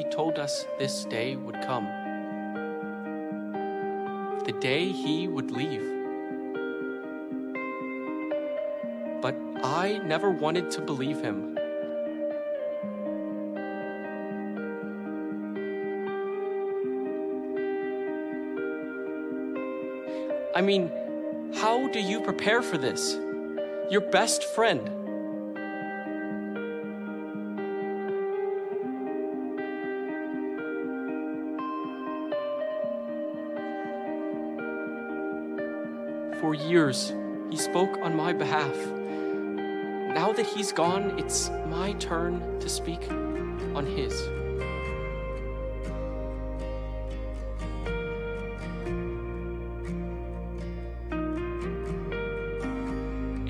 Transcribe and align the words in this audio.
He 0.00 0.04
told 0.04 0.38
us 0.38 0.64
this 0.78 1.04
day 1.04 1.36
would 1.36 1.60
come. 1.60 1.84
The 4.46 4.52
day 4.58 4.88
He 4.88 5.28
would 5.28 5.50
leave. 5.50 5.84
But 9.20 9.36
I 9.62 10.00
never 10.02 10.30
wanted 10.30 10.70
to 10.70 10.80
believe 10.80 11.20
Him. 11.20 11.58
I 20.56 20.62
mean, 20.62 20.90
how 21.56 21.88
do 21.88 22.00
you 22.00 22.22
prepare 22.22 22.62
for 22.62 22.78
this? 22.78 23.18
Your 23.90 24.00
best 24.00 24.44
friend. 24.44 24.99
Years, 36.70 37.12
he 37.50 37.56
spoke 37.56 37.98
on 38.00 38.16
my 38.16 38.32
behalf. 38.32 38.76
Now 40.14 40.32
that 40.32 40.46
he's 40.46 40.72
gone, 40.72 41.18
it's 41.18 41.50
my 41.68 41.92
turn 41.94 42.60
to 42.60 42.68
speak 42.68 43.10
on 43.74 43.86
his. 43.86 44.12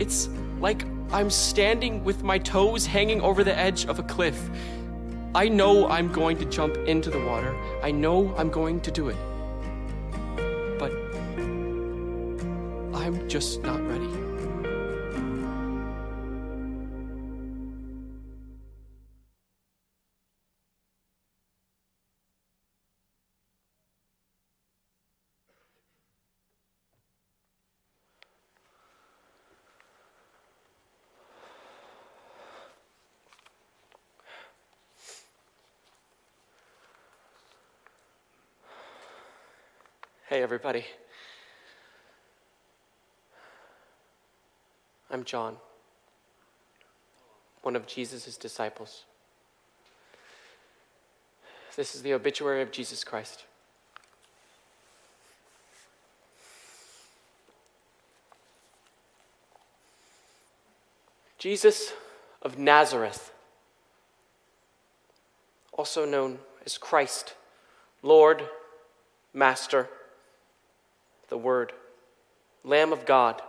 It's 0.01 0.29
like 0.61 0.85
I'm 1.13 1.29
standing 1.29 2.03
with 2.03 2.23
my 2.23 2.39
toes 2.39 2.87
hanging 2.87 3.21
over 3.21 3.45
the 3.45 3.57
edge 3.57 3.85
of 3.85 3.99
a 3.99 4.03
cliff. 4.03 4.49
I 5.35 5.49
know 5.49 5.89
I'm 5.89 6.11
going 6.11 6.39
to 6.39 6.47
jump 6.47 6.77
into 6.89 7.11
the 7.11 7.23
water. 7.25 7.55
I 7.83 7.91
know 7.91 8.35
I'm 8.37 8.51
going 8.51 8.81
to 8.81 8.91
do 8.91 9.09
it. 9.09 9.30
Just 13.31 13.63
not 13.63 13.81
ready. 13.87 14.09
Hey, 40.29 40.43
everybody. 40.43 40.85
I'm 45.11 45.25
John, 45.25 45.57
one 47.63 47.75
of 47.75 47.87
Jesus' 47.87 48.37
disciples. 48.37 49.05
This 51.77 51.95
is 51.95 52.03
the 52.03 52.15
obituary 52.15 52.63
of 52.63 52.71
Jesus 52.71 53.03
Christ. 53.03 53.45
Jesus 61.39 61.95
of 62.43 62.59
Nazareth, 62.59 63.33
also 65.73 66.05
known 66.05 66.39
as 66.67 66.77
Christ, 66.77 67.35
Lord, 68.03 68.43
Master, 69.33 69.89
the 71.31 71.39
Word, 71.39 71.73
Lamb 72.63 72.93
of 72.93 73.07
God, 73.07 73.41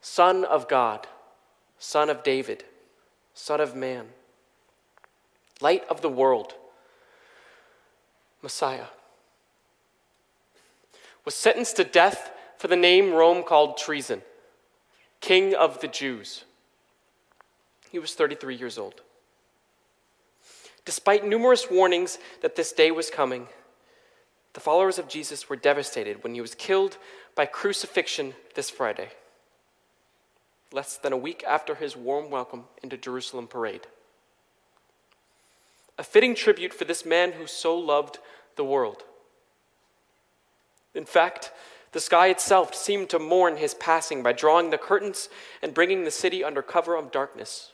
Son 0.00 0.44
of 0.44 0.68
God, 0.68 1.06
Son 1.84 2.08
of 2.08 2.22
David, 2.22 2.64
Son 3.34 3.60
of 3.60 3.76
Man, 3.76 4.06
Light 5.60 5.84
of 5.90 6.00
the 6.00 6.08
world, 6.08 6.54
Messiah, 8.42 8.86
was 11.26 11.34
sentenced 11.34 11.76
to 11.76 11.84
death 11.84 12.30
for 12.56 12.68
the 12.68 12.74
name 12.74 13.12
Rome 13.12 13.42
called 13.42 13.76
treason, 13.76 14.22
King 15.20 15.54
of 15.54 15.82
the 15.82 15.86
Jews. 15.86 16.44
He 17.90 17.98
was 17.98 18.14
33 18.14 18.56
years 18.56 18.78
old. 18.78 19.02
Despite 20.86 21.26
numerous 21.26 21.70
warnings 21.70 22.16
that 22.40 22.56
this 22.56 22.72
day 22.72 22.92
was 22.92 23.10
coming, 23.10 23.46
the 24.54 24.60
followers 24.60 24.98
of 24.98 25.06
Jesus 25.06 25.50
were 25.50 25.56
devastated 25.56 26.24
when 26.24 26.34
he 26.34 26.40
was 26.40 26.54
killed 26.54 26.96
by 27.34 27.44
crucifixion 27.44 28.32
this 28.54 28.70
Friday, 28.70 29.10
less 30.74 30.96
than 30.96 31.12
a 31.12 31.16
week 31.16 31.44
after 31.46 31.76
his 31.76 31.96
warm 31.96 32.30
welcome 32.30 32.64
into 32.82 32.96
Jerusalem 32.96 33.46
parade. 33.46 33.86
A 35.96 36.02
fitting 36.02 36.34
tribute 36.34 36.74
for 36.74 36.84
this 36.84 37.06
man 37.06 37.32
who 37.32 37.46
so 37.46 37.78
loved 37.78 38.18
the 38.56 38.64
world. 38.64 39.04
In 40.94 41.04
fact, 41.04 41.52
the 41.92 42.00
sky 42.00 42.26
itself 42.26 42.74
seemed 42.74 43.08
to 43.10 43.18
mourn 43.18 43.56
his 43.56 43.74
passing 43.74 44.22
by 44.22 44.32
drawing 44.32 44.70
the 44.70 44.78
curtains 44.78 45.28
and 45.62 45.72
bringing 45.72 46.04
the 46.04 46.10
city 46.10 46.42
under 46.42 46.60
cover 46.60 46.96
of 46.96 47.12
darkness 47.12 47.72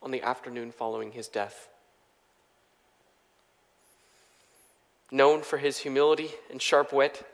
on 0.00 0.12
the 0.12 0.22
afternoon 0.22 0.70
following 0.70 1.12
his 1.12 1.28
death. 1.28 1.70
known 5.10 5.42
for 5.42 5.58
his 5.58 5.78
humility 5.78 6.30
and 6.50 6.60
sharp 6.60 6.92
wit, 6.92 7.26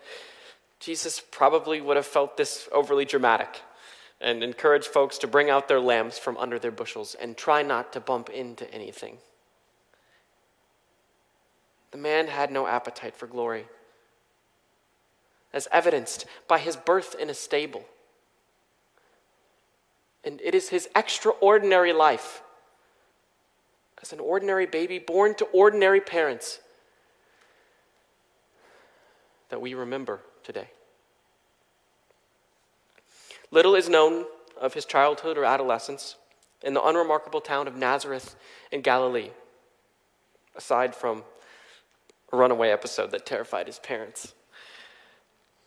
Jesus 0.81 1.23
probably 1.31 1.81
would 1.81 1.97
have 1.97 2.07
felt 2.07 2.37
this 2.37 2.69
overly 2.73 3.05
dramatic 3.05 3.61
and 4.21 4.43
encourage 4.43 4.87
folks 4.87 5.19
to 5.19 5.27
bring 5.27 5.50
out 5.50 5.69
their 5.69 5.81
lamps 5.81 6.19
from 6.19 6.37
under 6.38 6.59
their 6.59 6.71
bushels 6.71 7.15
and 7.15 7.37
try 7.37 7.62
not 7.62 7.93
to 7.93 8.00
bump 8.00 8.31
into 8.31 8.72
anything. 8.72 9.19
The 11.91 11.99
man 11.99 12.27
had 12.27 12.50
no 12.50 12.66
appetite 12.66 13.16
for 13.16 13.27
glory, 13.27 13.66
as 15.53 15.69
evidenced 15.72 16.27
by 16.49 16.59
his 16.59 16.77
birth 16.77 17.15
in 17.19 17.31
a 17.31 17.34
stable. 17.34 17.84
And 20.25 20.41
it 20.43 20.54
is 20.54 20.71
his 20.71 20.88
extraordinary 20.97 21.93
life 21.93 22.43
as 24.03 24.12
an 24.12 24.21
ordinary 24.21 24.66
baby 24.66 24.98
born 24.98 25.34
to 25.37 25.44
ordinary 25.47 26.00
parents 26.00 26.60
that 29.48 29.60
we 29.60 29.75
remember 29.75 30.21
today. 30.43 30.69
Little 33.56 33.75
is 33.75 33.89
known 33.89 34.27
of 34.61 34.75
his 34.75 34.84
childhood 34.84 35.39
or 35.39 35.47
adolescence 35.47 36.17
in 36.62 36.75
the 36.75 36.87
unremarkable 36.87 37.41
town 37.41 37.67
of 37.67 37.75
Nazareth 37.75 38.37
in 38.71 38.83
Galilee, 38.83 39.31
aside 40.55 40.94
from 40.94 41.25
a 42.31 42.37
runaway 42.37 42.69
episode 42.69 43.12
that 43.12 43.25
terrified 43.25 43.66
his 43.66 43.78
parents. 43.78 44.34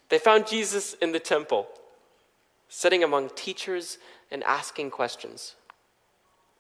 They 0.10 0.20
found 0.20 0.46
Jesus 0.46 0.94
in 1.02 1.14
the 1.14 1.20
temple, 1.20 1.68
sitting 2.68 3.04
among 3.04 3.32
teachers 3.36 3.98
and 4.30 4.44
asking 4.44 4.92
questions. 4.92 5.56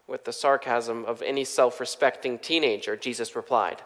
With 0.07 0.25
the 0.25 0.33
sarcasm 0.33 1.05
of 1.05 1.21
any 1.21 1.45
self 1.45 1.79
respecting 1.79 2.39
teenager, 2.39 2.97
Jesus 2.97 3.35
replied, 3.35 3.83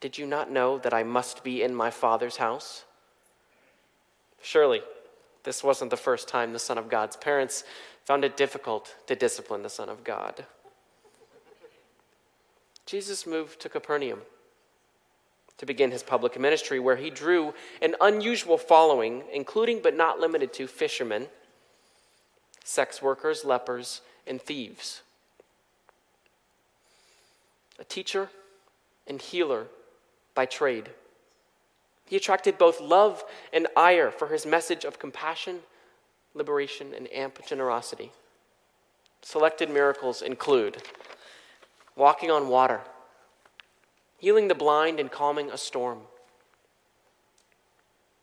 did 0.00 0.18
you 0.18 0.26
not 0.26 0.50
know 0.50 0.76
that 0.78 0.92
I 0.92 1.04
must 1.04 1.44
be 1.44 1.62
in 1.62 1.72
my 1.72 1.92
Father's 1.92 2.38
house? 2.38 2.84
Surely, 4.42 4.82
this 5.44 5.64
wasn't 5.64 5.90
the 5.90 5.96
first 5.96 6.28
time 6.28 6.52
the 6.52 6.58
Son 6.58 6.78
of 6.78 6.88
God's 6.88 7.16
parents 7.16 7.64
found 8.04 8.24
it 8.24 8.36
difficult 8.36 8.94
to 9.06 9.16
discipline 9.16 9.62
the 9.62 9.68
Son 9.68 9.88
of 9.88 10.04
God. 10.04 10.44
Jesus 12.86 13.26
moved 13.26 13.60
to 13.60 13.68
Capernaum 13.68 14.20
to 15.58 15.66
begin 15.66 15.92
his 15.92 16.02
public 16.02 16.38
ministry, 16.38 16.80
where 16.80 16.96
he 16.96 17.10
drew 17.10 17.54
an 17.80 17.94
unusual 18.00 18.58
following, 18.58 19.22
including 19.32 19.80
but 19.80 19.96
not 19.96 20.18
limited 20.18 20.52
to 20.52 20.66
fishermen, 20.66 21.28
sex 22.64 23.00
workers, 23.00 23.44
lepers, 23.44 24.00
and 24.26 24.42
thieves. 24.42 25.02
A 27.78 27.84
teacher 27.84 28.30
and 29.06 29.20
healer 29.20 29.66
by 30.34 30.46
trade. 30.46 30.90
He 32.06 32.16
attracted 32.16 32.58
both 32.58 32.80
love 32.80 33.24
and 33.52 33.66
ire 33.76 34.10
for 34.10 34.28
his 34.28 34.44
message 34.44 34.84
of 34.84 34.98
compassion, 34.98 35.60
liberation, 36.34 36.92
and 36.94 37.12
amp 37.12 37.44
generosity. 37.46 38.12
Selected 39.22 39.70
miracles 39.70 40.20
include 40.20 40.82
walking 41.96 42.30
on 42.30 42.48
water, 42.48 42.80
healing 44.18 44.48
the 44.48 44.54
blind, 44.54 44.98
and 44.98 45.10
calming 45.10 45.50
a 45.50 45.56
storm. 45.56 46.00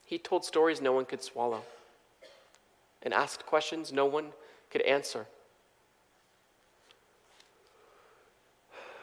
He 0.04 0.18
told 0.18 0.44
stories 0.44 0.80
no 0.80 0.92
one 0.92 1.04
could 1.04 1.22
swallow 1.22 1.62
and 3.02 3.14
asked 3.14 3.46
questions 3.46 3.92
no 3.92 4.04
one 4.06 4.32
could 4.70 4.82
answer. 4.82 5.26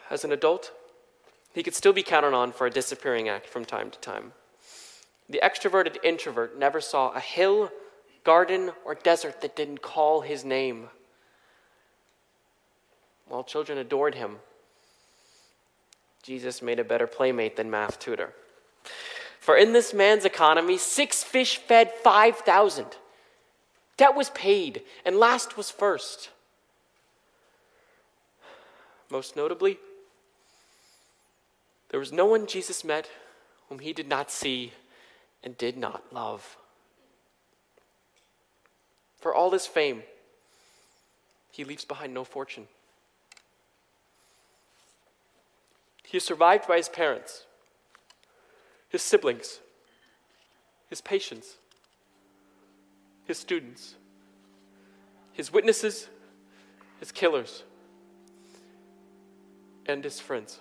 As 0.09 0.23
an 0.23 0.31
adult, 0.31 0.71
he 1.53 1.63
could 1.63 1.75
still 1.75 1.93
be 1.93 2.03
counted 2.03 2.33
on 2.33 2.51
for 2.51 2.67
a 2.67 2.71
disappearing 2.71 3.27
act 3.27 3.47
from 3.47 3.65
time 3.65 3.89
to 3.89 3.99
time. 3.99 4.33
The 5.29 5.41
extroverted 5.43 5.97
introvert 6.03 6.57
never 6.57 6.79
saw 6.79 7.11
a 7.11 7.19
hill, 7.19 7.69
garden, 8.23 8.71
or 8.85 8.95
desert 8.95 9.41
that 9.41 9.55
didn't 9.55 9.81
call 9.81 10.21
his 10.21 10.45
name. 10.45 10.89
While 13.27 13.43
children 13.43 13.77
adored 13.77 14.15
him, 14.15 14.37
Jesus 16.23 16.61
made 16.61 16.79
a 16.79 16.83
better 16.83 17.07
playmate 17.07 17.55
than 17.55 17.69
math 17.69 17.99
tutor. 17.99 18.33
For 19.39 19.57
in 19.57 19.73
this 19.73 19.93
man's 19.93 20.25
economy, 20.25 20.77
six 20.77 21.23
fish 21.23 21.57
fed 21.57 21.91
5,000. 22.03 22.85
Debt 23.97 24.15
was 24.15 24.29
paid, 24.31 24.83
and 25.05 25.15
last 25.15 25.57
was 25.57 25.71
first. 25.71 26.29
Most 29.09 29.35
notably, 29.35 29.79
there 31.89 31.99
was 31.99 32.11
no 32.11 32.25
one 32.25 32.45
Jesus 32.45 32.83
met 32.83 33.09
whom 33.69 33.79
he 33.79 33.93
did 33.93 34.07
not 34.07 34.29
see 34.29 34.73
and 35.43 35.57
did 35.57 35.77
not 35.77 36.03
love. 36.11 36.57
For 39.19 39.33
all 39.33 39.51
his 39.51 39.65
fame, 39.65 40.03
he 41.51 41.63
leaves 41.63 41.85
behind 41.85 42.13
no 42.13 42.23
fortune. 42.23 42.67
He 46.03 46.17
is 46.17 46.23
survived 46.23 46.67
by 46.67 46.77
his 46.77 46.87
parents, 46.87 47.45
his 48.89 49.01
siblings, 49.01 49.59
his 50.89 51.01
patients, 51.01 51.57
his 53.25 53.37
students, 53.37 53.95
his 55.33 55.51
witnesses, 55.51 56.07
his 56.99 57.11
killers, 57.11 57.63
and 59.85 60.03
his 60.03 60.19
friends. 60.19 60.59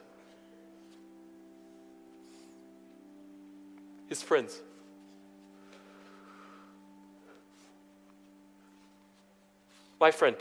His 4.08 4.22
friends. 4.22 4.60
My 10.00 10.10
friend. 10.10 10.36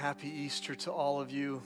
Happy 0.00 0.28
Easter 0.28 0.74
to 0.74 0.90
all 0.90 1.20
of 1.20 1.30
you. 1.30 1.60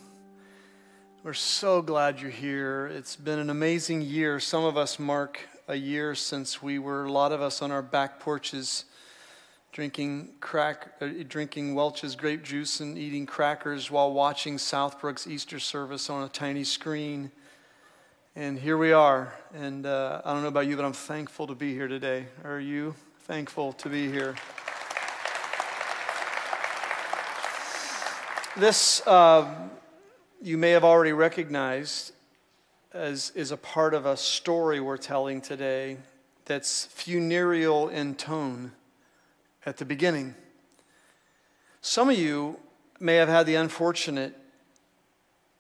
We're 1.23 1.35
so 1.35 1.81
glad 1.81 2.21
you're 2.21 2.33
here. 2.33 2.89
It's 2.93 3.15
been 3.15 3.39
an 3.39 3.49
amazing 3.49 4.03
year. 4.03 4.41
Some 4.41 4.65
of 4.65 4.77
us 4.77 4.99
mark 4.99 5.39
a 5.69 5.77
year 5.77 6.17
since 6.17 6.61
we 6.61 6.81
were, 6.81 7.05
a 7.05 7.13
lot 7.13 7.31
of 7.31 7.41
us 7.41 7.63
on 7.63 7.71
our 7.71 7.81
back 7.81 8.19
porches, 8.19 8.87
drinking 9.71 10.31
crack, 10.41 10.95
uh, 11.01 11.11
drinking 11.29 11.77
Welch's 11.77 12.17
grape 12.17 12.43
juice 12.43 12.81
and 12.81 12.99
eating 12.99 13.25
crackers 13.25 13.89
while 13.89 14.13
watching 14.13 14.57
Southbrook's 14.57 15.29
Easter 15.29 15.61
service 15.61 16.11
on 16.11 16.25
a 16.25 16.29
tiny 16.29 16.65
screen. 16.65 17.31
And 18.35 18.59
here 18.59 18.77
we 18.77 18.91
are. 18.91 19.33
And 19.55 19.87
uh, 19.87 20.23
I 20.25 20.33
don't 20.33 20.43
know 20.43 20.49
about 20.49 20.67
you, 20.67 20.75
but 20.75 20.85
I'm 20.85 20.93
thankful 20.93 21.47
to 21.47 21.55
be 21.55 21.73
here 21.73 21.87
today. 21.87 22.27
Are 22.43 22.59
you 22.59 22.97
thankful 23.29 23.75
to 23.75 23.89
be 23.89 24.11
here? 24.11 24.35
This, 28.57 29.05
uh, 29.05 29.53
you 30.41 30.57
may 30.57 30.71
have 30.71 30.85
already 30.85 31.13
recognized, 31.13 32.13
as 32.93 33.33
is 33.35 33.51
a 33.51 33.57
part 33.57 33.95
of 33.95 34.07
a 34.07 34.17
story 34.17 34.79
we're 34.79 34.97
telling 34.97 35.41
today 35.41 35.97
that's 36.45 36.85
funereal 36.85 37.89
in 37.89 38.15
tone 38.15 38.71
at 39.67 39.79
the 39.79 39.85
beginning. 39.85 40.37
Some 41.81 42.09
of 42.09 42.17
you 42.17 42.61
may 43.01 43.17
have 43.17 43.29
had 43.29 43.47
the 43.47 43.57
unfortunate 43.57 44.37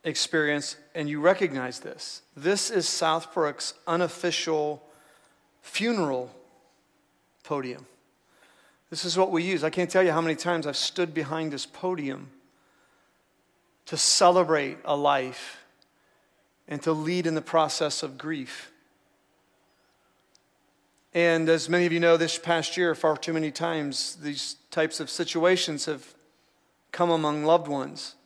experience 0.05 0.76
and 0.94 1.08
you 1.08 1.20
recognize 1.20 1.81
this. 1.81 2.23
This 2.37 2.70
is 2.70 2.87
Southbrook's 2.87 3.75
unofficial 3.88 4.81
funeral 5.62 6.31
podium. 7.43 7.87
This 8.88 9.05
is 9.05 9.19
what 9.19 9.32
we 9.32 9.43
use. 9.43 9.64
I 9.64 9.70
can't 9.70 9.90
tell 9.90 10.05
you 10.05 10.12
how 10.12 10.20
many 10.20 10.37
times 10.37 10.64
I've 10.64 10.76
stood 10.76 11.12
behind 11.12 11.52
this 11.52 11.67
podium 11.67 12.31
to 13.86 13.96
celebrate 13.96 14.78
a 14.84 14.96
life 14.96 15.64
and 16.66 16.82
to 16.82 16.92
lead 16.92 17.26
in 17.26 17.34
the 17.34 17.42
process 17.42 18.02
of 18.02 18.16
grief. 18.16 18.70
And 21.12 21.48
as 21.48 21.68
many 21.68 21.87
of 21.87 21.92
you 21.92 22.00
know, 22.00 22.16
this 22.16 22.38
past 22.38 22.76
year, 22.76 22.94
far 22.94 23.16
too 23.16 23.32
many 23.32 23.50
times, 23.50 24.16
these 24.16 24.56
types 24.70 24.99
of 24.99 25.09
situations 25.09 25.85
have 25.85 26.14
come 26.90 27.11
among 27.11 27.44
loved 27.44 27.68
ones. 27.68 28.16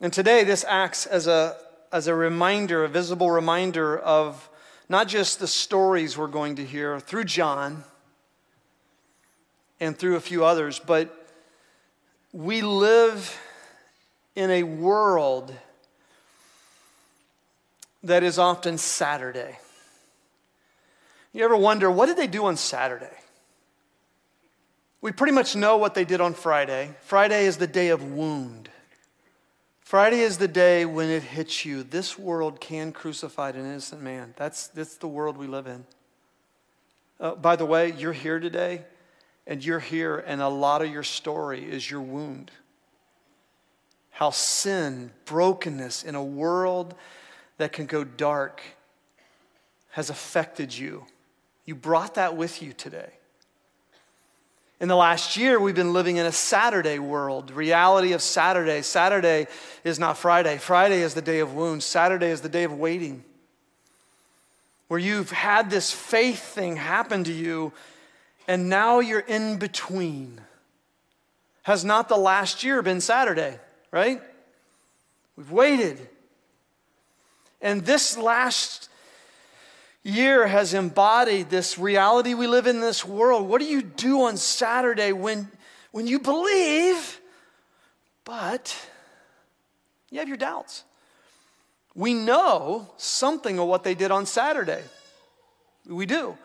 And 0.00 0.12
today, 0.12 0.44
this 0.44 0.64
acts 0.66 1.06
as 1.06 1.26
a, 1.26 1.56
as 1.92 2.06
a 2.06 2.14
reminder, 2.14 2.84
a 2.84 2.88
visible 2.88 3.30
reminder 3.30 3.98
of 3.98 4.48
not 4.88 5.06
just 5.06 5.38
the 5.38 5.46
stories 5.46 6.18
we're 6.18 6.26
going 6.26 6.56
to 6.56 6.64
hear 6.64 6.98
through 6.98 7.24
John 7.24 7.84
and 9.78 9.96
through 9.96 10.16
a 10.16 10.20
few 10.20 10.44
others, 10.44 10.80
but 10.80 11.28
we 12.32 12.62
live 12.62 13.38
in 14.34 14.50
a 14.50 14.62
world 14.62 15.54
that 18.02 18.22
is 18.22 18.38
often 18.38 18.78
Saturday. 18.78 19.58
You 21.32 21.44
ever 21.44 21.56
wonder, 21.56 21.90
what 21.90 22.06
did 22.06 22.16
they 22.16 22.26
do 22.26 22.46
on 22.46 22.56
Saturday? 22.56 23.16
We 25.00 25.12
pretty 25.12 25.32
much 25.32 25.56
know 25.56 25.76
what 25.76 25.94
they 25.94 26.04
did 26.04 26.20
on 26.20 26.34
Friday. 26.34 26.94
Friday 27.02 27.46
is 27.46 27.56
the 27.56 27.66
day 27.66 27.88
of 27.88 28.02
wound. 28.02 28.68
Friday 29.80 30.20
is 30.20 30.38
the 30.38 30.48
day 30.48 30.84
when 30.84 31.08
it 31.08 31.22
hits 31.22 31.64
you. 31.64 31.82
This 31.82 32.18
world 32.18 32.60
can 32.60 32.92
crucify 32.92 33.50
an 33.50 33.56
innocent 33.56 34.02
man. 34.02 34.34
That's, 34.36 34.68
that's 34.68 34.96
the 34.96 35.08
world 35.08 35.36
we 35.36 35.46
live 35.46 35.66
in. 35.66 35.84
Uh, 37.18 37.34
by 37.34 37.56
the 37.56 37.66
way, 37.66 37.92
you're 37.92 38.12
here 38.12 38.38
today, 38.38 38.82
and 39.46 39.64
you're 39.64 39.80
here, 39.80 40.18
and 40.18 40.40
a 40.40 40.48
lot 40.48 40.80
of 40.82 40.90
your 40.90 41.02
story 41.02 41.64
is 41.64 41.90
your 41.90 42.00
wound. 42.00 42.50
How 44.20 44.28
sin, 44.28 45.12
brokenness 45.24 46.04
in 46.04 46.14
a 46.14 46.22
world 46.22 46.94
that 47.56 47.72
can 47.72 47.86
go 47.86 48.04
dark 48.04 48.60
has 49.92 50.10
affected 50.10 50.76
you. 50.76 51.06
You 51.64 51.74
brought 51.74 52.16
that 52.16 52.36
with 52.36 52.60
you 52.60 52.74
today. 52.74 53.08
In 54.78 54.88
the 54.88 54.96
last 54.96 55.38
year, 55.38 55.58
we've 55.58 55.74
been 55.74 55.94
living 55.94 56.18
in 56.18 56.26
a 56.26 56.32
Saturday 56.32 56.98
world, 56.98 57.50
reality 57.50 58.12
of 58.12 58.20
Saturday. 58.20 58.82
Saturday 58.82 59.46
is 59.84 59.98
not 59.98 60.18
Friday. 60.18 60.58
Friday 60.58 61.00
is 61.00 61.14
the 61.14 61.22
day 61.22 61.38
of 61.38 61.54
wounds. 61.54 61.86
Saturday 61.86 62.28
is 62.28 62.42
the 62.42 62.50
day 62.50 62.64
of 62.64 62.74
waiting, 62.74 63.24
where 64.88 65.00
you've 65.00 65.30
had 65.30 65.70
this 65.70 65.92
faith 65.92 66.42
thing 66.42 66.76
happen 66.76 67.24
to 67.24 67.32
you, 67.32 67.72
and 68.46 68.68
now 68.68 69.00
you're 69.00 69.20
in 69.20 69.56
between. 69.56 70.42
Has 71.62 71.86
not 71.86 72.10
the 72.10 72.18
last 72.18 72.62
year 72.62 72.82
been 72.82 73.00
Saturday, 73.00 73.58
right? 73.90 74.20
We've 75.36 75.50
waited. 75.50 76.08
And 77.60 77.84
this 77.84 78.16
last 78.16 78.88
year 80.02 80.46
has 80.46 80.74
embodied 80.74 81.50
this 81.50 81.78
reality 81.78 82.34
we 82.34 82.46
live 82.46 82.66
in 82.66 82.80
this 82.80 83.04
world. 83.04 83.48
What 83.48 83.60
do 83.60 83.66
you 83.66 83.82
do 83.82 84.22
on 84.22 84.36
Saturday 84.36 85.12
when, 85.12 85.48
when 85.92 86.06
you 86.06 86.18
believe, 86.18 87.20
but 88.24 88.74
you 90.10 90.18
have 90.18 90.28
your 90.28 90.36
doubts? 90.36 90.84
We 91.94 92.14
know 92.14 92.90
something 92.96 93.58
of 93.58 93.66
what 93.66 93.84
they 93.84 93.94
did 93.94 94.10
on 94.10 94.24
Saturday. 94.24 94.82
We 95.86 96.06
do. 96.06 96.36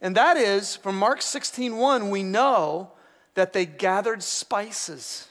And 0.00 0.16
that 0.16 0.36
is 0.36 0.76
from 0.76 0.98
Mark 0.98 1.20
16:1 1.20 2.10
we 2.10 2.22
know 2.22 2.92
that 3.34 3.52
they 3.52 3.66
gathered 3.66 4.22
spices. 4.22 5.28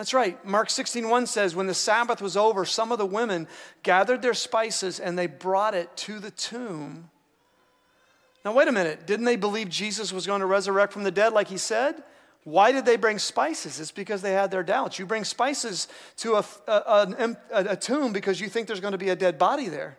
That's 0.00 0.14
right. 0.14 0.42
Mark 0.46 0.70
16:1 0.70 1.26
says 1.28 1.54
when 1.54 1.66
the 1.66 1.74
Sabbath 1.74 2.22
was 2.22 2.34
over 2.34 2.64
some 2.64 2.90
of 2.90 2.96
the 2.96 3.04
women 3.04 3.46
gathered 3.82 4.22
their 4.22 4.32
spices 4.32 4.98
and 4.98 5.18
they 5.18 5.26
brought 5.26 5.74
it 5.74 5.94
to 5.98 6.18
the 6.18 6.30
tomb. 6.30 7.10
Now 8.42 8.54
wait 8.54 8.66
a 8.66 8.72
minute. 8.72 9.06
Didn't 9.06 9.26
they 9.26 9.36
believe 9.36 9.68
Jesus 9.68 10.10
was 10.10 10.26
going 10.26 10.40
to 10.40 10.46
resurrect 10.46 10.94
from 10.94 11.02
the 11.02 11.10
dead 11.10 11.34
like 11.34 11.48
he 11.48 11.58
said? 11.58 12.02
Why 12.44 12.72
did 12.72 12.86
they 12.86 12.96
bring 12.96 13.18
spices? 13.18 13.78
It's 13.78 13.90
because 13.90 14.22
they 14.22 14.32
had 14.32 14.50
their 14.50 14.62
doubts. 14.62 14.98
You 14.98 15.04
bring 15.04 15.22
spices 15.22 15.86
to 16.16 16.36
a, 16.36 16.44
a, 16.66 17.36
a, 17.52 17.64
a 17.72 17.76
tomb 17.76 18.14
because 18.14 18.40
you 18.40 18.48
think 18.48 18.68
there's 18.68 18.80
going 18.80 18.92
to 18.92 18.98
be 18.98 19.10
a 19.10 19.16
dead 19.16 19.38
body 19.38 19.68
there. 19.68 19.98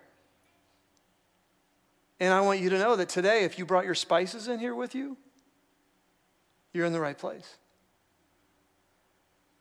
And 2.19 2.33
I 2.33 2.41
want 2.41 2.59
you 2.59 2.71
to 2.71 2.79
know 2.79 2.95
that 2.95 3.09
today, 3.09 3.43
if 3.43 3.59
you 3.59 3.67
brought 3.67 3.85
your 3.85 3.93
spices 3.93 4.47
in 4.47 4.57
here 4.57 4.73
with 4.73 4.95
you, 4.95 5.15
you're 6.73 6.87
in 6.87 6.93
the 6.93 6.99
right 6.99 7.19
place. 7.19 7.59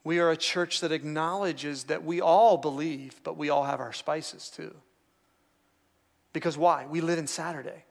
We 0.03 0.19
are 0.19 0.31
a 0.31 0.37
church 0.37 0.81
that 0.81 0.93
acknowledges 0.93 1.85
that 1.85 2.05
we 2.05 2.21
all 2.21 2.57
believe, 2.57 3.21
but 3.23 3.37
we 3.37 3.51
all 3.51 3.65
have 3.65 3.81
our 3.81 3.93
spices 3.93 4.49
too. 4.49 4.75
Because 6.33 6.57
why? 6.57 6.87
We 6.87 7.01
live 7.01 7.19
in 7.19 7.27
Saturday. 7.27 7.85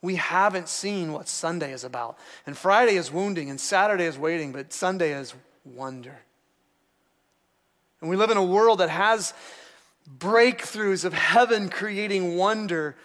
We 0.00 0.16
haven't 0.16 0.68
seen 0.68 1.12
what 1.12 1.28
Sunday 1.28 1.72
is 1.72 1.84
about. 1.84 2.18
And 2.46 2.56
Friday 2.56 2.96
is 2.96 3.12
wounding, 3.12 3.50
and 3.50 3.60
Saturday 3.60 4.04
is 4.04 4.18
waiting, 4.18 4.52
but 4.52 4.72
Sunday 4.72 5.12
is 5.12 5.34
wonder. 5.64 6.18
And 8.00 8.10
we 8.10 8.16
live 8.16 8.30
in 8.30 8.36
a 8.36 8.44
world 8.44 8.80
that 8.80 8.90
has 8.90 9.32
breakthroughs 10.18 11.04
of 11.04 11.12
heaven 11.12 11.68
creating 11.68 12.36
wonder, 12.36 12.96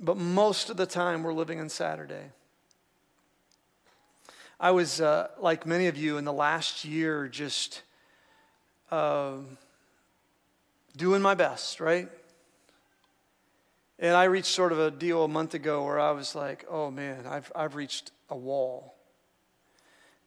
but 0.00 0.16
most 0.16 0.70
of 0.70 0.76
the 0.76 0.86
time 0.86 1.22
we're 1.22 1.32
living 1.32 1.58
in 1.58 1.68
Saturday. 1.68 2.30
I 4.62 4.70
was, 4.70 5.00
uh, 5.00 5.26
like 5.40 5.66
many 5.66 5.88
of 5.88 5.96
you, 5.96 6.18
in 6.18 6.24
the 6.24 6.32
last 6.32 6.84
year 6.84 7.26
just 7.26 7.82
uh, 8.92 9.38
doing 10.96 11.20
my 11.20 11.34
best, 11.34 11.80
right? 11.80 12.08
And 13.98 14.14
I 14.14 14.24
reached 14.24 14.46
sort 14.46 14.70
of 14.70 14.78
a 14.78 14.92
deal 14.92 15.24
a 15.24 15.28
month 15.28 15.54
ago 15.54 15.84
where 15.84 15.98
I 15.98 16.12
was 16.12 16.36
like, 16.36 16.64
oh 16.70 16.92
man, 16.92 17.26
I've, 17.26 17.50
I've 17.56 17.74
reached 17.74 18.12
a 18.30 18.36
wall. 18.36 18.94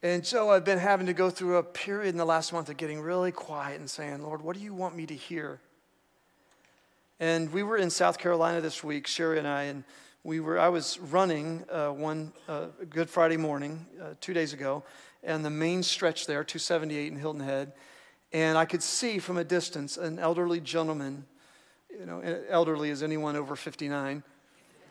And 0.04 0.26
so 0.26 0.50
I've 0.50 0.66
been 0.66 0.80
having 0.80 1.06
to 1.06 1.14
go 1.14 1.30
through 1.30 1.56
a 1.56 1.64
period 1.64 2.10
in 2.10 2.18
the 2.18 2.26
last 2.26 2.52
month 2.52 2.68
of 2.68 2.76
getting 2.76 3.00
really 3.00 3.32
quiet 3.32 3.80
and 3.80 3.90
saying, 3.90 4.22
Lord, 4.22 4.42
what 4.42 4.58
do 4.58 4.62
you 4.62 4.74
want 4.74 4.98
me 4.98 5.06
to 5.06 5.16
hear? 5.16 5.62
And 7.22 7.54
we 7.54 7.64
were 7.64 7.78
in 7.78 7.90
South 7.90 8.18
Carolina 8.18 8.60
this 8.60 8.84
week, 8.84 9.08
Sherry 9.08 9.40
and 9.40 9.48
I, 9.48 9.64
and 9.64 9.86
we 10.26 10.40
were, 10.40 10.58
I 10.58 10.70
was 10.70 11.00
running 11.00 11.64
uh, 11.72 11.90
one 11.90 12.34
uh, 12.50 12.66
Good 12.90 13.12
Friday 13.12 13.38
morning, 13.38 13.86
uh, 14.02 14.16
two 14.20 14.34
days 14.34 14.54
ago, 14.54 14.84
and 15.24 15.46
the 15.46 15.52
main 15.52 15.84
stretch 15.84 16.26
there, 16.26 16.44
278 16.44 17.12
in 17.12 17.20
Hilton 17.20 17.42
Head. 17.42 17.74
And 18.34 18.58
I 18.58 18.66
could 18.66 18.82
see 18.82 19.20
from 19.20 19.38
a 19.38 19.44
distance 19.44 19.98
an 19.98 20.18
elderly 20.18 20.60
gentleman 20.60 21.26
you 21.92 22.08
know, 22.08 22.22
elderly 22.50 22.90
as 22.90 23.04
anyone 23.04 23.36
over 23.36 23.56
59. 23.56 24.24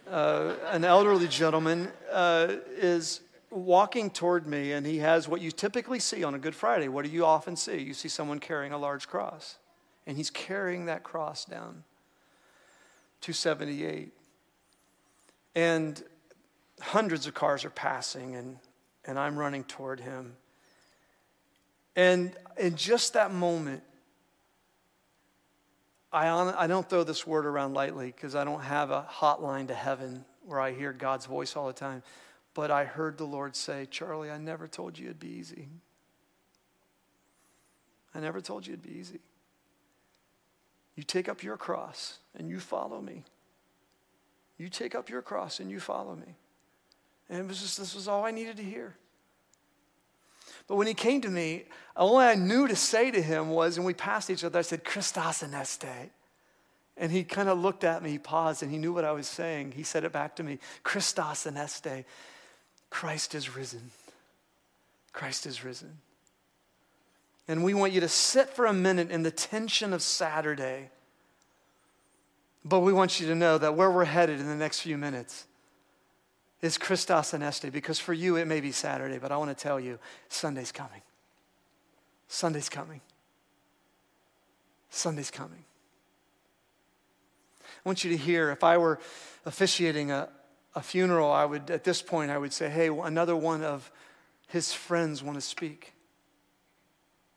Uh, 0.09 0.55
an 0.71 0.85
elderly 0.85 1.27
gentleman 1.27 1.89
uh, 2.13 2.55
is 2.77 3.21
walking 3.51 4.11
toward 4.11 4.47
me, 4.47 4.71
and 4.71 4.87
he 4.87 4.99
has 4.99 5.27
what 5.27 5.41
you 5.41 5.51
typically 5.51 5.99
see 5.99 6.23
on 6.23 6.37
a 6.37 6.39
Good 6.39 6.55
Friday. 6.55 6.87
What 6.87 7.05
do 7.05 7.11
you 7.11 7.27
often 7.27 7.57
see? 7.57 7.79
You 7.79 7.93
see 7.93 8.09
someone 8.09 8.39
carrying 8.39 8.73
a 8.73 8.79
large 8.79 9.09
cross, 9.09 9.57
and 10.07 10.17
he's 10.17 10.31
carrying 10.31 10.87
that 10.87 11.03
cross 11.03 11.45
down 11.45 11.83
278. 13.21 14.13
And 15.55 16.03
hundreds 16.81 17.27
of 17.27 17.35
cars 17.35 17.65
are 17.65 17.71
passing, 17.71 18.35
and, 18.35 18.59
and 19.05 19.19
I'm 19.19 19.37
running 19.37 19.65
toward 19.65 20.01
him. 20.01 20.37
And 21.97 22.33
in 22.59 22.77
just 22.77 23.13
that 23.13 23.33
moment, 23.33 23.83
I, 26.13 26.29
on, 26.29 26.55
I 26.55 26.67
don't 26.67 26.89
throw 26.89 27.05
this 27.05 27.27
word 27.27 27.47
around 27.47 27.75
lightly 27.75 28.07
because 28.07 28.35
I 28.35 28.45
don't 28.45 28.61
have 28.61 28.91
a 28.91 29.07
hotline 29.11 29.69
to 29.69 29.75
heaven 29.75 30.25
where 30.47 30.61
I 30.61 30.73
hear 30.73 30.93
God's 30.93 31.27
voice 31.27 31.57
all 31.57 31.67
the 31.67 31.73
time. 31.73 32.03
But 32.55 32.71
I 32.71 32.85
heard 32.85 33.19
the 33.19 33.25
Lord 33.25 33.57
say, 33.57 33.87
Charlie, 33.91 34.31
I 34.31 34.39
never 34.39 34.69
told 34.69 34.97
you 34.97 35.07
it'd 35.07 35.19
be 35.19 35.29
easy. 35.29 35.69
I 38.15 38.21
never 38.21 38.41
told 38.41 38.67
you 38.67 38.75
it'd 38.75 38.85
be 38.85 38.97
easy. 38.97 39.19
You 40.95 41.03
take 41.03 41.29
up 41.29 41.43
your 41.43 41.57
cross 41.57 42.19
and 42.39 42.49
you 42.49 42.61
follow 42.61 43.01
me. 43.01 43.25
You 44.59 44.69
take 44.69 44.95
up 44.95 45.09
your 45.09 45.23
cross 45.23 45.61
and 45.61 45.71
you 45.71 45.81
follow 45.81 46.15
me. 46.15 46.35
And 47.29 47.39
it 47.39 47.47
was 47.47 47.61
just, 47.61 47.79
this 47.79 47.95
was 47.95 48.07
all 48.07 48.25
I 48.25 48.31
needed 48.31 48.57
to 48.59 48.63
hear. 48.63 48.95
But 50.67 50.77
when 50.77 50.87
he 50.87 50.95
came 50.95 51.21
to 51.23 51.29
me, 51.29 51.65
all 51.97 52.17
I 52.17 52.35
knew 52.35 52.69
to 52.69 52.77
say 52.77 53.11
to 53.11 53.21
him 53.21 53.51
was, 53.51 53.77
and 53.77 53.85
we 53.85 53.95
passed 53.95 54.31
each 54.31 54.45
other, 54.45 54.59
I 54.59 54.63
said, 54.63 54.85
Christos 54.85 55.43
aneste. 55.43 56.11
And 56.97 57.11
he 57.11 57.25
kind 57.25 57.49
of 57.49 57.59
looked 57.59 57.85
at 57.85 58.03
me, 58.03 58.11
he 58.11 58.19
paused, 58.19 58.63
and 58.63 58.71
he 58.71 58.79
knew 58.79 58.93
what 58.93 59.05
I 59.05 59.13
was 59.13 59.27
saying. 59.27 59.73
He 59.73 59.83
said 59.83 60.05
it 60.05 60.13
back 60.13 60.37
to 60.37 60.43
me 60.43 60.59
Christos 60.83 61.45
aneste. 61.45 62.05
Christ 62.89 63.35
is 63.35 63.57
risen. 63.57 63.91
Christ 65.13 65.47
is 65.47 65.65
risen. 65.65 65.99
And 67.49 67.65
we 67.65 67.75
want 67.75 67.93
you 67.93 68.01
to 68.01 68.09
sit 68.09 68.49
for 68.51 68.67
a 68.67 68.73
minute 68.73 69.11
in 69.11 69.23
the 69.23 69.31
tension 69.31 69.93
of 69.93 70.01
Saturday. 70.03 70.91
But 72.65 72.81
we 72.81 72.93
want 72.93 73.21
you 73.21 73.27
to 73.29 73.35
know 73.35 73.59
that 73.59 73.75
where 73.75 73.91
we're 73.91 74.05
headed 74.05 74.41
in 74.41 74.47
the 74.47 74.55
next 74.55 74.81
few 74.81 74.97
minutes 74.97 75.47
is 76.63 76.79
Christos 76.79 77.33
Aneste, 77.33 77.71
because 77.71 77.99
for 77.99 78.15
you 78.15 78.37
it 78.37 78.47
may 78.47 78.61
be 78.61 78.73
Saturday, 78.73 79.19
but 79.19 79.31
I 79.31 79.37
want 79.37 79.51
to 79.51 79.63
tell 79.63 79.79
you 79.79 79.99
Sunday's 80.29 80.73
coming. 80.73 81.03
Sunday's 82.27 82.71
coming. 82.71 83.03
Sunday's 84.89 85.31
coming. 85.31 85.65
I 87.61 87.89
want 87.89 88.03
you 88.03 88.11
to 88.13 88.17
hear 88.17 88.51
if 88.51 88.65
I 88.65 88.79
were 88.79 88.99
officiating 89.45 90.11
a, 90.11 90.31
a 90.75 90.81
funeral, 90.81 91.31
I 91.31 91.45
would, 91.45 91.71
at 91.71 91.85
this 91.85 92.01
point, 92.01 92.31
I 92.31 92.39
would 92.39 92.55
say, 92.55 92.71
hey, 92.71 92.89
another 92.89 93.37
one 93.37 93.63
of 93.63 93.91
his 94.49 94.73
friends 94.73 95.23
want 95.23 95.37
to 95.37 95.43
speak. 95.43 95.93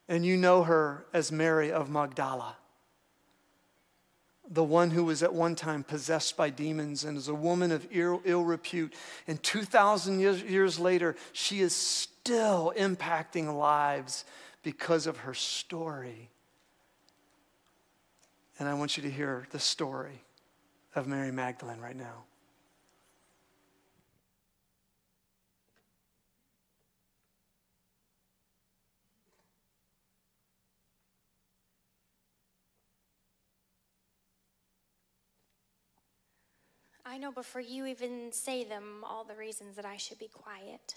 And 0.07 0.25
you 0.25 0.37
know 0.37 0.63
her 0.63 1.05
as 1.13 1.33
Mary 1.33 1.69
of 1.69 1.89
Magdala 1.89 2.55
the 4.49 4.63
one 4.63 4.91
who 4.91 5.03
was 5.03 5.23
at 5.23 5.33
one 5.33 5.55
time 5.55 5.83
possessed 5.83 6.37
by 6.37 6.49
demons 6.49 7.03
and 7.03 7.17
is 7.17 7.27
a 7.27 7.33
woman 7.33 7.71
of 7.71 7.87
ill, 7.91 8.43
repute. 8.43 8.93
And 9.27 9.41
2,000 9.43 10.19
years, 10.19 10.41
years 10.43 10.79
later, 10.79 11.15
she 11.33 11.59
is 11.59 11.75
still 11.75 12.73
impacting 12.77 13.57
lives 13.57 14.25
because 14.63 15.07
of 15.07 15.17
her 15.17 15.33
story. 15.33 16.29
And 18.59 18.67
I 18.67 18.73
want 18.73 18.97
you 18.97 19.03
to 19.03 19.11
hear 19.11 19.47
the 19.51 19.59
story 19.59 20.23
of 20.95 21.07
Mary 21.07 21.31
Magdalene 21.31 21.79
right 21.79 21.95
now. 21.95 22.23
I 37.09 37.17
know 37.17 37.31
before 37.31 37.61
you 37.61 37.85
even 37.85 38.33
say 38.33 38.65
them 38.65 39.05
all 39.05 39.23
the 39.23 39.33
reasons 39.33 39.77
that 39.77 39.85
I 39.85 39.95
should 39.95 40.19
be 40.19 40.27
quiet. 40.27 40.95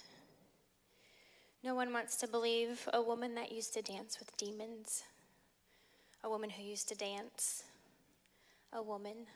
No 1.62 1.76
one 1.76 1.92
wants 1.92 2.16
to 2.16 2.26
believe 2.26 2.88
a 2.92 3.00
woman 3.00 3.36
that 3.36 3.52
used 3.52 3.74
to 3.74 3.82
dance 3.82 4.18
with 4.18 4.36
demons, 4.36 5.04
a 6.24 6.28
woman 6.28 6.50
who 6.50 6.64
used 6.64 6.88
to 6.88 6.96
dance, 6.96 7.62
a 8.72 8.82
woman. 8.82 9.28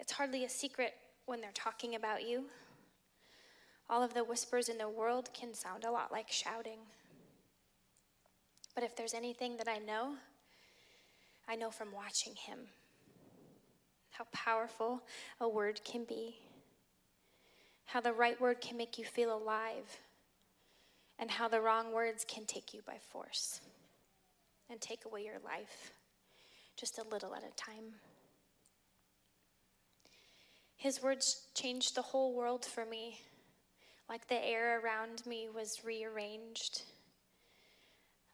It's 0.00 0.10
hardly 0.10 0.44
a 0.44 0.48
secret 0.48 0.94
when 1.26 1.40
they're 1.40 1.52
talking 1.54 1.94
about 1.94 2.28
you. 2.28 2.46
All 3.88 4.02
of 4.02 4.12
the 4.12 4.24
whispers 4.24 4.68
in 4.68 4.78
the 4.78 4.88
world 4.88 5.28
can 5.32 5.54
sound 5.54 5.84
a 5.84 5.92
lot 5.92 6.10
like 6.10 6.32
shouting. 6.32 6.80
But 8.74 8.82
if 8.82 8.96
there's 8.96 9.14
anything 9.14 9.56
that 9.58 9.68
I 9.68 9.78
know, 9.78 10.16
I 11.48 11.54
know 11.54 11.70
from 11.70 11.92
watching 11.92 12.34
him 12.34 12.58
how 14.16 14.24
powerful 14.32 15.02
a 15.40 15.48
word 15.48 15.80
can 15.84 16.04
be, 16.04 16.36
how 17.86 18.00
the 18.00 18.12
right 18.12 18.40
word 18.40 18.60
can 18.60 18.76
make 18.76 18.98
you 18.98 19.04
feel 19.04 19.36
alive, 19.36 20.00
and 21.18 21.30
how 21.30 21.48
the 21.48 21.60
wrong 21.60 21.92
words 21.92 22.24
can 22.24 22.44
take 22.44 22.72
you 22.72 22.80
by 22.86 22.96
force 23.10 23.60
and 24.70 24.80
take 24.80 25.04
away 25.04 25.24
your 25.24 25.38
life 25.44 25.92
just 26.76 26.98
a 26.98 27.08
little 27.08 27.34
at 27.34 27.42
a 27.42 27.54
time. 27.56 27.94
His 30.76 31.02
words 31.02 31.46
changed 31.54 31.94
the 31.94 32.02
whole 32.02 32.34
world 32.34 32.64
for 32.64 32.84
me, 32.84 33.20
like 34.08 34.28
the 34.28 34.44
air 34.44 34.80
around 34.80 35.24
me 35.26 35.48
was 35.54 35.80
rearranged, 35.84 36.82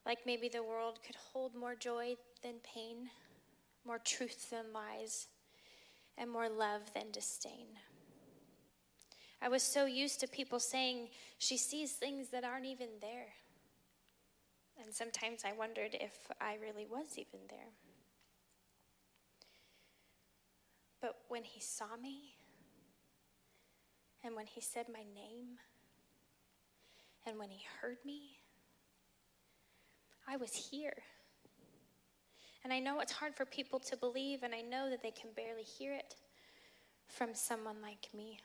like 0.04 0.20
maybe 0.26 0.48
the 0.48 0.62
world 0.62 0.98
could 1.06 1.16
hold 1.16 1.54
more 1.54 1.74
joy 1.74 2.16
than 2.42 2.54
pain 2.62 3.10
more 3.86 3.98
truth 3.98 4.50
than 4.50 4.72
lies, 4.72 5.28
and 6.18 6.30
more 6.30 6.48
love 6.48 6.92
than 6.94 7.10
disdain. 7.10 7.66
I 9.42 9.48
was 9.48 9.62
so 9.62 9.86
used 9.86 10.20
to 10.20 10.28
people 10.28 10.60
saying 10.60 11.08
she 11.38 11.56
sees 11.56 11.92
things 11.92 12.28
that 12.28 12.44
aren't 12.44 12.66
even 12.66 12.88
there. 13.00 13.28
And 14.82 14.94
sometimes 14.94 15.42
I 15.44 15.52
wondered 15.52 15.94
if 15.94 16.30
I 16.40 16.56
really 16.60 16.86
was 16.86 17.16
even 17.16 17.40
there. 17.48 17.72
But 21.00 21.16
when 21.28 21.44
he 21.44 21.60
saw 21.60 21.96
me, 22.00 22.34
and 24.22 24.36
when 24.36 24.46
he 24.46 24.60
said 24.60 24.86
my 24.92 25.04
name, 25.14 25.58
and 27.26 27.38
when 27.38 27.50
he 27.50 27.64
heard 27.80 27.98
me, 28.04 28.40
I 30.28 30.36
was 30.36 30.52
here. 30.52 31.02
And 32.62 32.72
I 32.72 32.78
know 32.78 33.00
it's 33.00 33.12
hard 33.12 33.34
for 33.34 33.44
people 33.46 33.78
to 33.80 33.96
believe, 33.96 34.42
and 34.42 34.54
I 34.54 34.60
know 34.60 34.90
that 34.90 35.02
they 35.02 35.10
can 35.10 35.30
barely 35.34 35.62
hear 35.62 35.92
it 35.94 36.14
from 37.08 37.34
someone 37.34 37.76
like 37.82 38.08
me. 38.14 38.38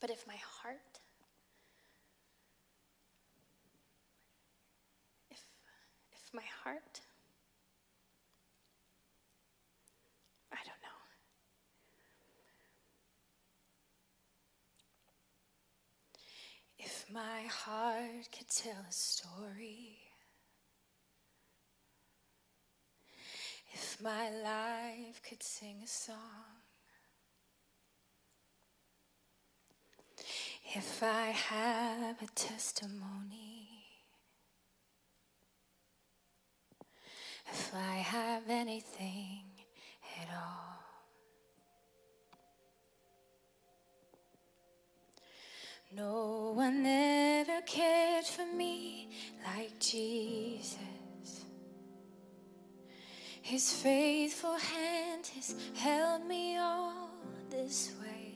But 0.00 0.10
if 0.10 0.26
my 0.26 0.36
heart, 0.36 1.00
if, 5.30 5.44
if 6.12 6.32
my 6.32 6.44
heart, 6.64 7.00
I 10.52 10.56
don't 10.64 10.82
know. 10.82 10.88
If 16.78 17.06
my 17.12 17.42
heart 17.42 18.28
could 18.36 18.48
tell 18.48 18.84
a 18.88 18.92
story, 18.92 19.99
if 23.72 24.00
my 24.02 24.30
life 24.30 25.20
could 25.28 25.42
sing 25.42 25.76
a 25.84 25.86
song, 25.86 26.16
if 30.74 31.02
I 31.02 31.30
have 31.30 32.22
a 32.22 32.26
testimony, 32.34 33.68
if 37.52 37.74
I 37.74 37.96
have 37.96 38.44
anything 38.48 39.42
at 40.20 40.28
all. 40.34 40.70
No 45.92 46.52
one 46.54 46.84
ever 46.86 47.62
cared 47.66 48.24
for 48.24 48.46
me 48.46 49.08
like 49.44 49.78
Jesus. 49.80 50.89
His 53.50 53.72
faithful 53.72 54.56
hand 54.56 55.26
has 55.34 55.56
held 55.74 56.24
me 56.24 56.56
all 56.56 57.10
this 57.50 57.90
way. 58.00 58.32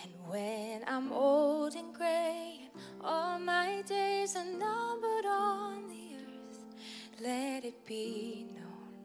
And 0.00 0.12
when 0.28 0.84
I'm 0.86 1.10
old 1.12 1.74
and 1.74 1.92
gray 1.92 2.60
and 2.72 2.82
all 3.00 3.40
my 3.40 3.82
days 3.84 4.36
are 4.36 4.44
numbered 4.44 5.26
on 5.26 5.88
the 5.88 6.14
earth, 6.14 6.60
let 7.20 7.64
it 7.64 7.84
be 7.84 8.46
known 8.54 9.04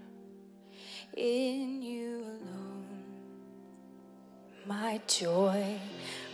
in 1.16 1.82
you 1.82 2.20
alone 2.20 2.86
my 4.68 5.02
joy 5.08 5.80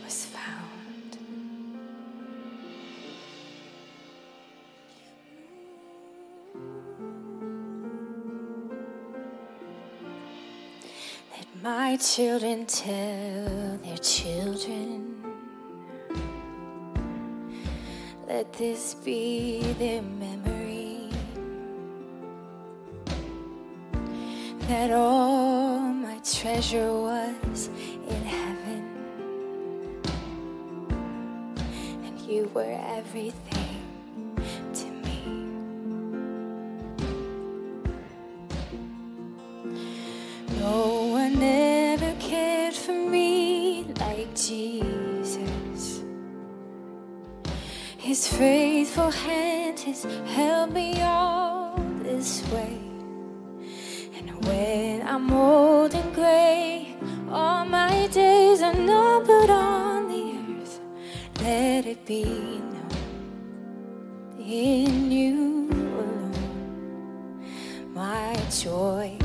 was 0.04 0.26
found. 0.26 0.73
My 11.64 11.96
children 11.96 12.66
tell 12.66 13.78
their 13.82 13.96
children. 13.96 15.16
Let 18.28 18.52
this 18.52 18.92
be 19.02 19.62
their 19.78 20.02
memory. 20.02 21.08
That 24.68 24.90
all 24.92 25.78
my 25.78 26.18
treasure 26.18 26.92
was 26.92 27.70
in 28.08 28.22
heaven. 28.24 28.84
And 32.04 32.20
you 32.20 32.50
were 32.52 32.78
everything 32.98 33.83
His 48.24 48.38
faithful 48.38 49.10
hand 49.10 49.78
has 49.80 50.04
held 50.28 50.72
me 50.72 51.02
all 51.02 51.76
this 52.02 52.42
way. 52.50 52.80
And 54.16 54.42
when 54.46 55.06
I'm 55.06 55.30
old 55.30 55.94
and 55.94 56.14
gray, 56.14 56.96
all 57.30 57.66
my 57.66 58.06
days 58.06 58.62
are 58.62 58.72
numbered 58.72 59.50
on 59.50 60.08
the 60.08 60.62
earth. 60.62 60.80
Let 61.42 61.84
it 61.84 62.06
be 62.06 62.24
known 62.24 62.88
in 64.38 65.10
you 65.10 65.68
alone, 65.70 67.44
my 67.92 68.34
joy 68.48 69.18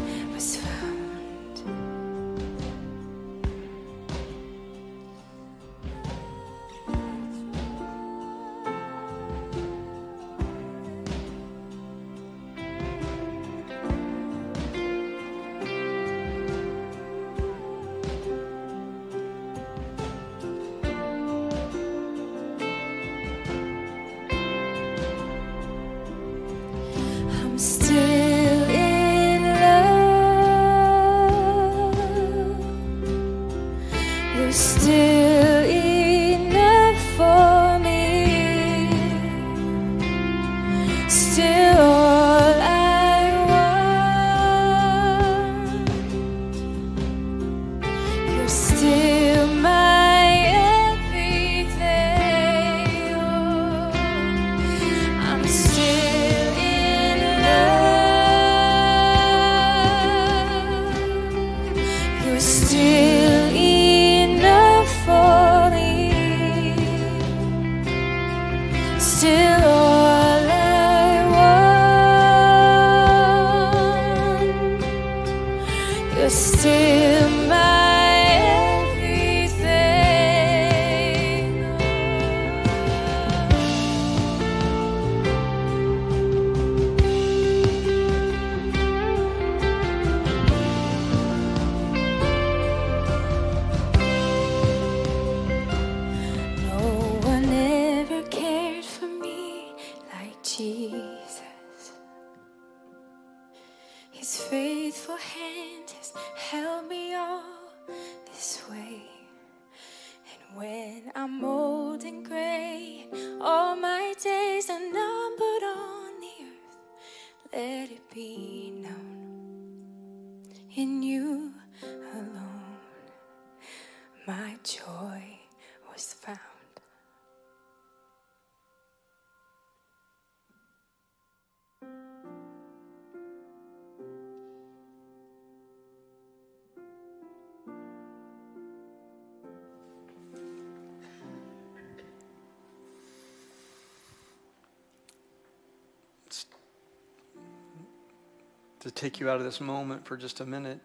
to 148.80 148.92
take 148.92 149.20
you 149.20 149.30
out 149.30 149.38
of 149.38 149.44
this 149.44 149.60
moment 149.60 150.06
for 150.06 150.16
just 150.18 150.40
a 150.40 150.46
minute. 150.46 150.80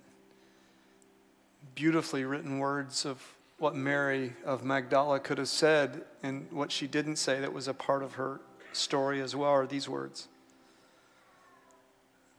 Beautifully 1.75 2.25
written 2.25 2.59
words 2.59 3.05
of 3.05 3.23
what 3.59 3.75
Mary 3.75 4.33
of 4.45 4.65
Magdala 4.65 5.21
could 5.21 5.39
have 5.39 5.49
said 5.49 6.03
and 6.23 6.51
what 6.51 6.73
she 6.73 6.87
didn't 6.87 7.17
say 7.17 7.41
that 7.41 7.53
was 7.53 7.69
a 7.69 7.75
part 7.75 8.03
of 8.03 8.15
her 8.15 8.41
story 8.73 9.21
as 9.21 9.37
well 9.37 9.51
are 9.51 9.67
these 9.67 9.89
words. 9.89 10.29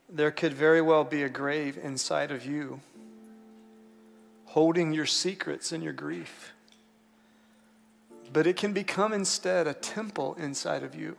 There 0.08 0.30
could 0.30 0.52
very 0.52 0.80
well 0.80 1.04
be 1.04 1.22
a 1.22 1.28
grave 1.28 1.78
inside 1.82 2.30
of 2.30 2.46
you, 2.46 2.80
holding 4.44 4.92
your 4.92 5.06
secrets 5.06 5.72
and 5.72 5.82
your 5.82 5.92
grief. 5.92 6.52
But 8.32 8.46
it 8.46 8.56
can 8.56 8.72
become 8.72 9.12
instead 9.12 9.66
a 9.66 9.74
temple 9.74 10.36
inside 10.38 10.82
of 10.82 10.94
you, 10.94 11.16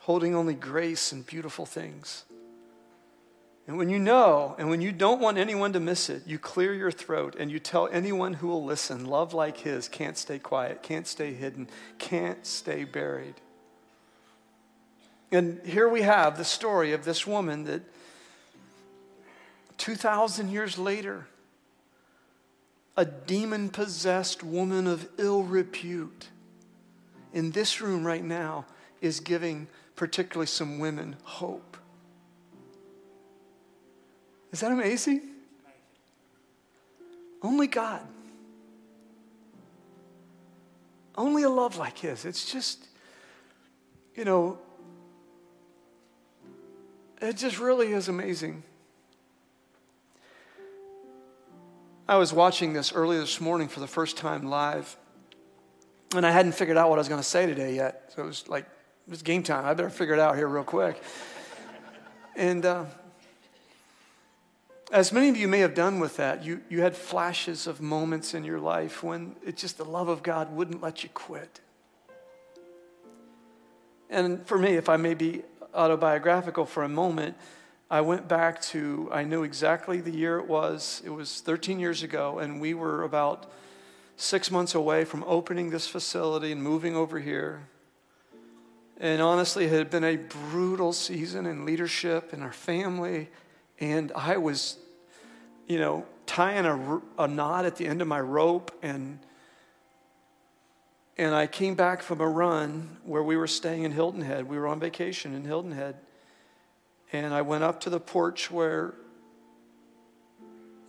holding 0.00 0.34
only 0.34 0.54
grace 0.54 1.12
and 1.12 1.24
beautiful 1.24 1.64
things. 1.64 2.24
And 3.66 3.78
when 3.78 3.88
you 3.88 3.98
know, 3.98 4.54
and 4.58 4.68
when 4.68 4.82
you 4.82 4.92
don't 4.92 5.20
want 5.20 5.38
anyone 5.38 5.72
to 5.72 5.80
miss 5.80 6.10
it, 6.10 6.26
you 6.26 6.38
clear 6.38 6.74
your 6.74 6.90
throat 6.92 7.34
and 7.38 7.50
you 7.50 7.58
tell 7.58 7.88
anyone 7.90 8.34
who 8.34 8.48
will 8.48 8.64
listen 8.64 9.06
love 9.06 9.32
like 9.32 9.58
his 9.58 9.88
can't 9.88 10.18
stay 10.18 10.38
quiet, 10.38 10.82
can't 10.82 11.06
stay 11.06 11.32
hidden, 11.32 11.68
can't 11.98 12.44
stay 12.46 12.84
buried. 12.84 13.34
And 15.32 15.60
here 15.64 15.88
we 15.88 16.02
have 16.02 16.36
the 16.36 16.44
story 16.44 16.92
of 16.92 17.04
this 17.04 17.26
woman 17.26 17.64
that 17.64 17.82
2,000 19.78 20.50
years 20.50 20.78
later, 20.78 21.26
a 22.96 23.04
demon 23.04 23.70
possessed 23.70 24.44
woman 24.44 24.86
of 24.86 25.08
ill 25.18 25.42
repute 25.42 26.28
in 27.32 27.50
this 27.50 27.80
room 27.80 28.04
right 28.04 28.22
now 28.22 28.66
is 29.00 29.20
giving 29.20 29.66
particularly 29.96 30.46
some 30.46 30.78
women 30.78 31.16
hope. 31.24 31.73
Is 34.54 34.60
that 34.60 34.70
amazing? 34.70 35.20
Only 37.42 37.66
God. 37.66 38.06
Only 41.16 41.42
a 41.42 41.48
love 41.48 41.76
like 41.76 41.98
His. 41.98 42.24
It's 42.24 42.52
just, 42.52 42.86
you 44.14 44.24
know, 44.24 44.58
it 47.20 47.36
just 47.36 47.58
really 47.58 47.92
is 47.92 48.06
amazing. 48.06 48.62
I 52.08 52.16
was 52.16 52.32
watching 52.32 52.74
this 52.74 52.92
early 52.92 53.18
this 53.18 53.40
morning 53.40 53.66
for 53.66 53.80
the 53.80 53.88
first 53.88 54.16
time 54.16 54.46
live, 54.46 54.96
and 56.14 56.24
I 56.24 56.30
hadn't 56.30 56.52
figured 56.52 56.76
out 56.76 56.90
what 56.90 57.00
I 57.00 57.00
was 57.00 57.08
going 57.08 57.20
to 57.20 57.28
say 57.28 57.44
today 57.44 57.74
yet. 57.74 58.12
So 58.14 58.22
it 58.22 58.26
was 58.26 58.48
like, 58.48 58.66
it 59.08 59.10
was 59.10 59.22
game 59.22 59.42
time. 59.42 59.64
I 59.64 59.74
better 59.74 59.90
figure 59.90 60.14
it 60.14 60.20
out 60.20 60.36
here 60.36 60.46
real 60.46 60.62
quick. 60.62 61.02
And 62.36 62.64
uh, 62.64 62.84
as 64.92 65.12
many 65.12 65.28
of 65.28 65.36
you 65.36 65.48
may 65.48 65.60
have 65.60 65.74
done 65.74 65.98
with 65.98 66.16
that, 66.16 66.44
you, 66.44 66.60
you 66.68 66.82
had 66.82 66.96
flashes 66.96 67.66
of 67.66 67.80
moments 67.80 68.34
in 68.34 68.44
your 68.44 68.60
life 68.60 69.02
when 69.02 69.36
it 69.44 69.56
just 69.56 69.78
the 69.78 69.84
love 69.84 70.08
of 70.08 70.22
God 70.22 70.54
wouldn't 70.54 70.82
let 70.82 71.02
you 71.02 71.08
quit. 71.14 71.60
And 74.10 74.46
for 74.46 74.58
me, 74.58 74.74
if 74.76 74.88
I 74.88 74.96
may 74.96 75.14
be 75.14 75.42
autobiographical 75.74 76.66
for 76.66 76.82
a 76.82 76.88
moment, 76.88 77.36
I 77.90 78.00
went 78.00 78.28
back 78.28 78.60
to, 78.62 79.08
I 79.12 79.24
knew 79.24 79.42
exactly 79.42 80.00
the 80.00 80.10
year 80.10 80.38
it 80.38 80.46
was. 80.46 81.02
It 81.04 81.10
was 81.10 81.40
13 81.40 81.80
years 81.80 82.02
ago, 82.02 82.38
and 82.38 82.60
we 82.60 82.74
were 82.74 83.02
about 83.02 83.50
six 84.16 84.50
months 84.50 84.74
away 84.74 85.04
from 85.04 85.24
opening 85.24 85.70
this 85.70 85.86
facility 85.86 86.52
and 86.52 86.62
moving 86.62 86.94
over 86.94 87.18
here. 87.18 87.68
And 88.98 89.20
honestly, 89.20 89.64
it 89.64 89.72
had 89.72 89.90
been 89.90 90.04
a 90.04 90.16
brutal 90.16 90.92
season 90.92 91.46
in 91.46 91.64
leadership 91.64 92.32
in 92.32 92.42
our 92.42 92.52
family. 92.52 93.28
And 93.80 94.12
I 94.14 94.36
was, 94.36 94.78
you 95.66 95.78
know, 95.78 96.06
tying 96.26 96.64
a, 96.66 97.00
a 97.18 97.28
knot 97.28 97.64
at 97.64 97.76
the 97.76 97.86
end 97.86 98.00
of 98.00 98.08
my 98.08 98.20
rope 98.20 98.76
and 98.82 99.18
and 101.16 101.32
I 101.32 101.46
came 101.46 101.76
back 101.76 102.02
from 102.02 102.20
a 102.20 102.28
run 102.28 102.96
where 103.04 103.22
we 103.22 103.36
were 103.36 103.46
staying 103.46 103.84
in 103.84 103.92
Hilton 103.92 104.20
Head. 104.20 104.48
We 104.48 104.58
were 104.58 104.66
on 104.66 104.80
vacation 104.80 105.32
in 105.32 105.44
Hilton 105.44 105.70
Head. 105.70 105.96
And 107.12 107.32
I 107.32 107.42
went 107.42 107.62
up 107.62 107.80
to 107.82 107.90
the 107.90 108.00
porch 108.00 108.50
where 108.50 108.94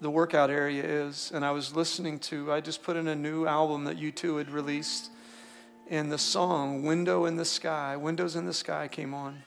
the 0.01 0.09
workout 0.09 0.49
area 0.49 0.83
is, 0.83 1.31
and 1.33 1.45
I 1.45 1.51
was 1.51 1.75
listening 1.75 2.19
to, 2.19 2.51
I 2.51 2.59
just 2.59 2.83
put 2.83 2.97
in 2.97 3.07
a 3.07 3.15
new 3.15 3.45
album 3.45 3.85
that 3.85 3.97
U2 3.97 4.39
had 4.39 4.51
released, 4.51 5.09
and 5.89 6.11
the 6.11 6.17
song 6.17 6.83
Window 6.83 7.25
in 7.25 7.37
the 7.37 7.45
Sky, 7.45 7.95
Windows 7.95 8.35
in 8.35 8.45
the 8.45 8.53
Sky 8.53 8.87
came 8.87 9.13
on. 9.13 9.43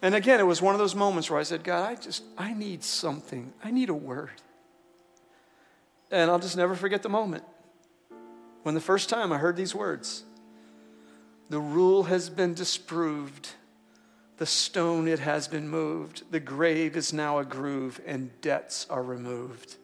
And 0.00 0.14
again, 0.14 0.38
it 0.38 0.46
was 0.46 0.62
one 0.62 0.74
of 0.74 0.78
those 0.78 0.94
moments 0.94 1.28
where 1.30 1.40
I 1.40 1.42
said, 1.42 1.64
God, 1.64 1.88
I 1.88 1.94
just, 1.96 2.22
I 2.36 2.54
need 2.54 2.84
something. 2.84 3.52
I 3.64 3.70
need 3.70 3.88
a 3.88 3.94
word. 3.94 4.30
And 6.10 6.30
I'll 6.30 6.38
just 6.38 6.56
never 6.56 6.74
forget 6.74 7.02
the 7.02 7.08
moment 7.08 7.44
when 8.62 8.74
the 8.74 8.80
first 8.80 9.08
time 9.08 9.32
I 9.32 9.38
heard 9.38 9.56
these 9.56 9.74
words 9.74 10.24
The 11.50 11.60
rule 11.60 12.04
has 12.04 12.30
been 12.30 12.54
disproved, 12.54 13.50
the 14.36 14.46
stone 14.46 15.08
it 15.08 15.18
has 15.18 15.48
been 15.48 15.68
moved, 15.68 16.30
the 16.30 16.40
grave 16.40 16.96
is 16.96 17.12
now 17.12 17.38
a 17.38 17.44
groove, 17.44 18.00
and 18.06 18.30
debts 18.40 18.86
are 18.88 19.02
removed. 19.02 19.76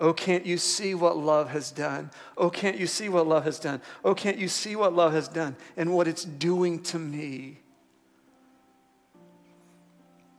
Oh, 0.00 0.14
can't 0.14 0.46
you 0.46 0.56
see 0.56 0.94
what 0.94 1.18
love 1.18 1.50
has 1.50 1.70
done? 1.70 2.10
Oh, 2.36 2.48
can't 2.48 2.78
you 2.78 2.86
see 2.86 3.08
what 3.10 3.26
love 3.26 3.44
has 3.44 3.58
done? 3.58 3.82
Oh, 4.02 4.14
can't 4.14 4.38
you 4.38 4.48
see 4.48 4.74
what 4.74 4.94
love 4.94 5.12
has 5.12 5.28
done 5.28 5.56
and 5.76 5.92
what 5.94 6.08
it's 6.08 6.24
doing 6.24 6.82
to 6.84 6.98
me? 6.98 7.60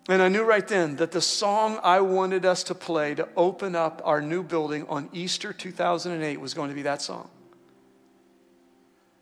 And 0.09 0.21
I 0.21 0.29
knew 0.29 0.43
right 0.43 0.67
then 0.67 0.95
that 0.95 1.11
the 1.11 1.21
song 1.21 1.79
I 1.83 2.01
wanted 2.01 2.45
us 2.45 2.63
to 2.63 2.75
play 2.75 3.13
to 3.15 3.27
open 3.37 3.75
up 3.75 4.01
our 4.03 4.21
new 4.21 4.41
building 4.41 4.85
on 4.89 5.09
Easter 5.13 5.53
2008 5.53 6.39
was 6.39 6.53
going 6.53 6.69
to 6.69 6.75
be 6.75 6.81
that 6.81 7.01
song. 7.01 7.29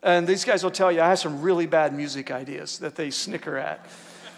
And 0.02 0.26
these 0.26 0.44
guys 0.44 0.64
will 0.64 0.70
tell 0.70 0.90
you 0.90 1.02
I 1.02 1.08
have 1.08 1.18
some 1.18 1.42
really 1.42 1.66
bad 1.66 1.92
music 1.92 2.30
ideas 2.30 2.78
that 2.78 2.96
they 2.96 3.10
snicker 3.10 3.58
at. 3.58 3.84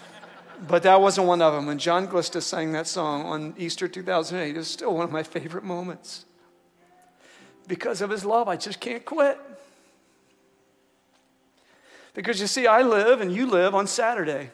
but 0.67 0.83
that 0.83 0.99
wasn't 0.99 1.27
one 1.27 1.41
of 1.41 1.53
them. 1.53 1.69
And 1.69 1.79
John 1.79 2.07
Glista 2.07 2.41
sang 2.41 2.73
that 2.73 2.87
song 2.87 3.25
on 3.25 3.53
Easter 3.57 3.87
2008. 3.87 4.57
It's 4.57 4.67
still 4.67 4.93
one 4.93 5.05
of 5.05 5.11
my 5.11 5.23
favorite 5.23 5.63
moments. 5.63 6.25
Because 7.67 8.01
of 8.01 8.09
his 8.09 8.25
love, 8.25 8.49
I 8.49 8.57
just 8.57 8.81
can't 8.81 9.05
quit. 9.05 9.39
Because 12.13 12.41
you 12.41 12.47
see, 12.47 12.67
I 12.67 12.81
live 12.81 13.21
and 13.21 13.31
you 13.31 13.45
live 13.45 13.73
on 13.73 13.87
Saturday. 13.87 14.51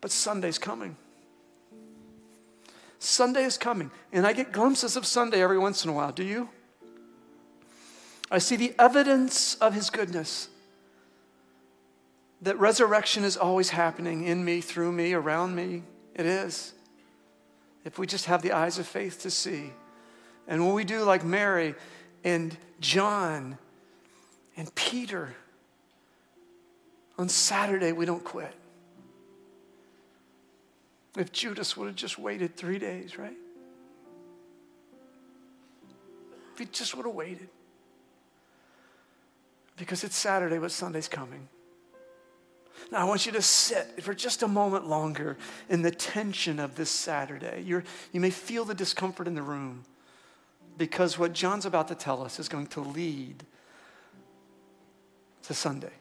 But 0.00 0.10
Sunday's 0.10 0.58
coming. 0.58 0.96
Sunday 2.98 3.44
is 3.44 3.58
coming. 3.58 3.90
And 4.12 4.26
I 4.26 4.32
get 4.32 4.52
glimpses 4.52 4.96
of 4.96 5.06
Sunday 5.06 5.42
every 5.42 5.58
once 5.58 5.84
in 5.84 5.90
a 5.90 5.92
while. 5.92 6.12
Do 6.12 6.24
you? 6.24 6.48
I 8.30 8.38
see 8.38 8.56
the 8.56 8.74
evidence 8.78 9.54
of 9.56 9.74
his 9.74 9.90
goodness. 9.90 10.48
That 12.42 12.58
resurrection 12.58 13.24
is 13.24 13.36
always 13.36 13.70
happening 13.70 14.24
in 14.24 14.44
me, 14.44 14.60
through 14.60 14.92
me, 14.92 15.14
around 15.14 15.54
me. 15.54 15.82
It 16.14 16.26
is. 16.26 16.72
If 17.84 17.98
we 17.98 18.06
just 18.06 18.26
have 18.26 18.42
the 18.42 18.52
eyes 18.52 18.78
of 18.78 18.86
faith 18.86 19.22
to 19.22 19.30
see. 19.30 19.72
And 20.48 20.64
when 20.64 20.74
we 20.74 20.84
do, 20.84 21.02
like 21.02 21.24
Mary 21.24 21.74
and 22.24 22.56
John 22.80 23.58
and 24.56 24.74
Peter, 24.74 25.34
on 27.18 27.28
Saturday, 27.28 27.92
we 27.92 28.04
don't 28.04 28.24
quit. 28.24 28.52
If 31.16 31.32
Judas 31.32 31.76
would 31.76 31.86
have 31.86 31.96
just 31.96 32.18
waited 32.18 32.56
three 32.56 32.78
days, 32.78 33.18
right? 33.18 33.36
If 36.52 36.58
he 36.58 36.64
just 36.66 36.94
would 36.94 37.06
have 37.06 37.14
waited. 37.14 37.48
Because 39.76 40.04
it's 40.04 40.16
Saturday, 40.16 40.58
but 40.58 40.70
Sunday's 40.70 41.08
coming. 41.08 41.48
Now, 42.92 42.98
I 42.98 43.04
want 43.04 43.26
you 43.26 43.32
to 43.32 43.42
sit 43.42 44.02
for 44.02 44.14
just 44.14 44.42
a 44.42 44.48
moment 44.48 44.86
longer 44.86 45.36
in 45.68 45.82
the 45.82 45.90
tension 45.90 46.60
of 46.60 46.76
this 46.76 46.90
Saturday. 46.90 47.62
You're, 47.66 47.84
you 48.12 48.20
may 48.20 48.30
feel 48.30 48.64
the 48.64 48.74
discomfort 48.74 49.26
in 49.26 49.34
the 49.34 49.42
room 49.42 49.84
because 50.76 51.18
what 51.18 51.32
John's 51.32 51.66
about 51.66 51.88
to 51.88 51.94
tell 51.94 52.22
us 52.22 52.38
is 52.38 52.48
going 52.48 52.66
to 52.68 52.80
lead 52.80 53.44
to 55.44 55.54
Sunday. 55.54 55.92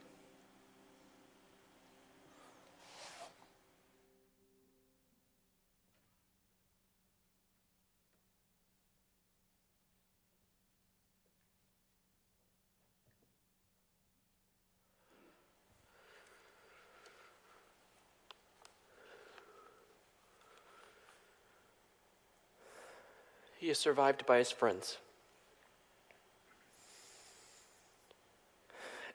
He 23.66 23.72
is 23.72 23.80
survived 23.80 24.28
by 24.28 24.38
his 24.38 24.52
friends. 24.52 25.00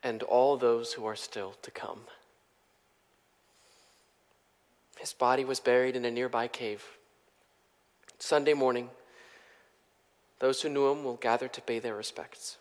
And 0.02 0.24
all 0.24 0.56
those 0.56 0.94
who 0.94 1.06
are 1.06 1.14
still 1.14 1.54
to 1.62 1.70
come. 1.70 2.00
His 4.98 5.12
body 5.12 5.44
was 5.44 5.60
buried 5.60 5.94
in 5.94 6.04
a 6.04 6.10
nearby 6.10 6.48
cave. 6.48 6.82
Sunday 8.18 8.52
morning, 8.52 8.90
those 10.40 10.62
who 10.62 10.68
knew 10.68 10.90
him 10.90 11.04
will 11.04 11.14
gather 11.14 11.46
to 11.46 11.60
pay 11.60 11.78
their 11.78 11.94
respects. 11.94 12.58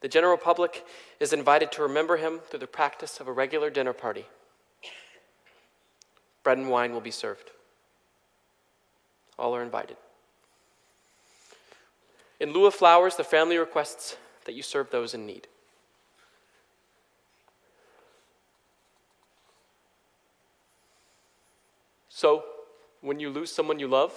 The 0.00 0.08
general 0.08 0.36
public 0.36 0.86
is 1.18 1.32
invited 1.32 1.72
to 1.72 1.82
remember 1.82 2.18
him 2.18 2.38
through 2.38 2.60
the 2.60 2.68
practice 2.68 3.18
of 3.18 3.26
a 3.26 3.32
regular 3.32 3.68
dinner 3.68 3.92
party. 3.92 4.26
Bread 6.44 6.58
and 6.58 6.70
wine 6.70 6.92
will 6.92 7.00
be 7.00 7.10
served. 7.10 7.50
All 9.36 9.52
are 9.56 9.64
invited. 9.64 9.96
In 12.38 12.52
lieu 12.52 12.66
of 12.66 12.74
flowers, 12.74 13.16
the 13.16 13.24
family 13.24 13.56
requests 13.56 14.16
that 14.44 14.54
you 14.54 14.62
serve 14.62 14.90
those 14.90 15.14
in 15.14 15.26
need. 15.26 15.48
So, 22.08 22.44
when 23.00 23.20
you 23.20 23.30
lose 23.30 23.52
someone 23.52 23.78
you 23.78 23.88
love, 23.88 24.12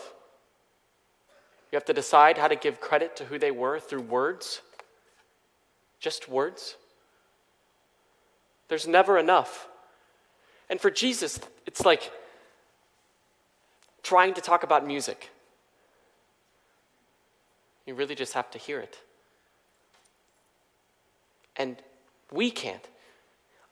you 1.71 1.75
have 1.75 1.85
to 1.85 1.93
decide 1.93 2.37
how 2.37 2.47
to 2.47 2.55
give 2.55 2.79
credit 2.79 3.15
to 3.17 3.25
who 3.25 3.37
they 3.37 3.51
were 3.51 3.79
through 3.79 4.01
words. 4.01 4.61
Just 5.99 6.29
words. 6.29 6.75
There's 8.69 8.87
never 8.87 9.17
enough. 9.17 9.67
And 10.69 10.79
for 10.79 10.89
Jesus, 10.89 11.39
it's 11.65 11.85
like 11.85 12.11
trying 14.01 14.33
to 14.35 14.41
talk 14.41 14.63
about 14.63 14.85
music. 14.85 15.29
You 17.89 17.95
really 17.95 18.13
just 18.13 18.33
have 18.33 18.51
to 18.51 18.59
hear 18.59 18.79
it. 18.79 18.99
And 21.57 21.77
we 22.31 22.51
can't. 22.51 22.87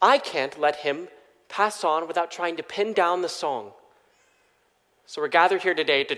I 0.01 0.17
can't 0.17 0.59
let 0.59 0.77
him 0.77 1.09
pass 1.49 1.83
on 1.83 2.07
without 2.07 2.31
trying 2.31 2.55
to 2.55 2.63
pin 2.63 2.93
down 2.93 3.21
the 3.21 3.29
song. 3.29 3.73
So 5.05 5.21
we're 5.21 5.27
gathered 5.27 5.61
here 5.61 5.75
today 5.75 6.03
to 6.05 6.17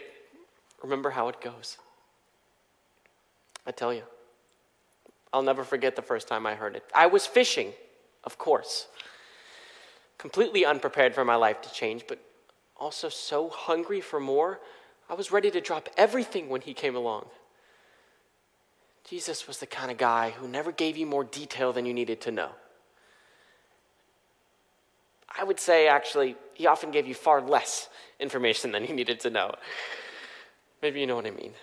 remember 0.82 1.10
how 1.10 1.28
it 1.28 1.42
goes. 1.42 1.78
I 3.68 3.72
tell 3.72 3.94
you, 3.94 4.04
I'll 5.34 5.44
never 5.44 5.66
forget 5.66 5.98
the 5.98 6.02
first 6.02 6.30
time 6.30 6.46
I 6.46 6.56
heard 6.56 6.78
it. 6.78 6.86
I 6.96 7.08
was 7.08 7.28
fishing, 7.28 7.74
of 8.24 8.38
course, 8.38 8.88
completely 10.18 10.64
unprepared 10.64 11.14
for 11.14 11.26
my 11.26 11.36
life 11.36 11.62
to 11.64 11.74
change, 11.74 12.06
but 12.08 12.18
also 12.78 13.10
so 13.10 13.50
hungry 13.50 14.00
for 14.00 14.22
more, 14.22 14.62
I 15.10 15.16
was 15.16 15.34
ready 15.34 15.52
to 15.52 15.60
drop 15.60 15.90
everything 15.98 16.48
when 16.48 16.62
he 16.62 16.74
came 16.74 16.96
along. 16.96 17.26
Jesus 19.10 19.48
was 19.48 19.58
the 19.58 19.65
kind 19.65 19.89
of 19.89 19.98
guy 19.98 20.30
who 20.30 20.48
never 20.48 20.72
gave 20.72 20.95
you 20.95 21.08
more 21.08 21.24
detail 21.24 21.74
than 21.74 21.88
you 21.88 21.95
needed 21.95 22.22
to 22.22 22.32
know. 22.32 22.52
I 25.36 25.43
would 25.43 25.60
say, 25.60 25.88
actually, 25.88 26.36
he 26.54 26.67
often 26.67 26.91
gave 26.91 27.08
you 27.08 27.15
far 27.15 27.41
less 27.41 27.89
information 28.19 28.72
than 28.72 28.86
you 28.86 28.93
needed 28.93 29.19
to 29.22 29.32
know. 29.32 29.56
Maybe 30.84 31.00
you 31.00 31.08
know 31.08 31.15
what 31.15 31.26
I 31.26 31.32
mean. 31.32 31.54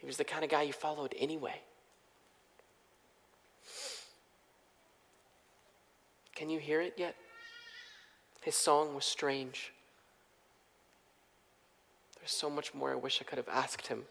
He 0.00 0.06
was 0.06 0.16
the 0.16 0.24
kind 0.24 0.44
of 0.44 0.50
guy 0.50 0.62
you 0.62 0.72
followed 0.72 1.12
anyway. 1.18 1.60
Can 6.36 6.50
you 6.50 6.60
hear 6.60 6.80
it 6.80 6.94
yet? 6.96 7.16
His 8.42 8.54
song 8.54 8.94
was 8.94 9.04
strange. 9.04 9.72
There's 12.18 12.30
so 12.30 12.48
much 12.48 12.74
more 12.74 12.92
I 12.92 12.94
wish 12.94 13.20
I 13.20 13.24
could 13.24 13.38
have 13.38 13.48
asked 13.48 13.88
him. 13.88 14.04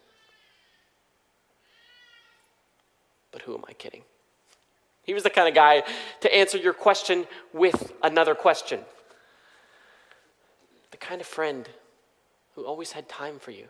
But 3.32 3.42
who 3.42 3.54
am 3.54 3.64
I 3.68 3.72
kidding? 3.72 4.02
He 5.04 5.14
was 5.14 5.22
the 5.22 5.30
kind 5.30 5.48
of 5.48 5.54
guy 5.54 5.82
to 6.20 6.34
answer 6.34 6.58
your 6.58 6.72
question 6.72 7.26
with 7.52 7.92
another 8.02 8.34
question. 8.34 8.80
The 10.90 10.96
kind 10.96 11.20
of 11.20 11.26
friend 11.26 11.68
who 12.54 12.64
always 12.64 12.92
had 12.92 13.08
time 13.08 13.38
for 13.38 13.50
you. 13.50 13.66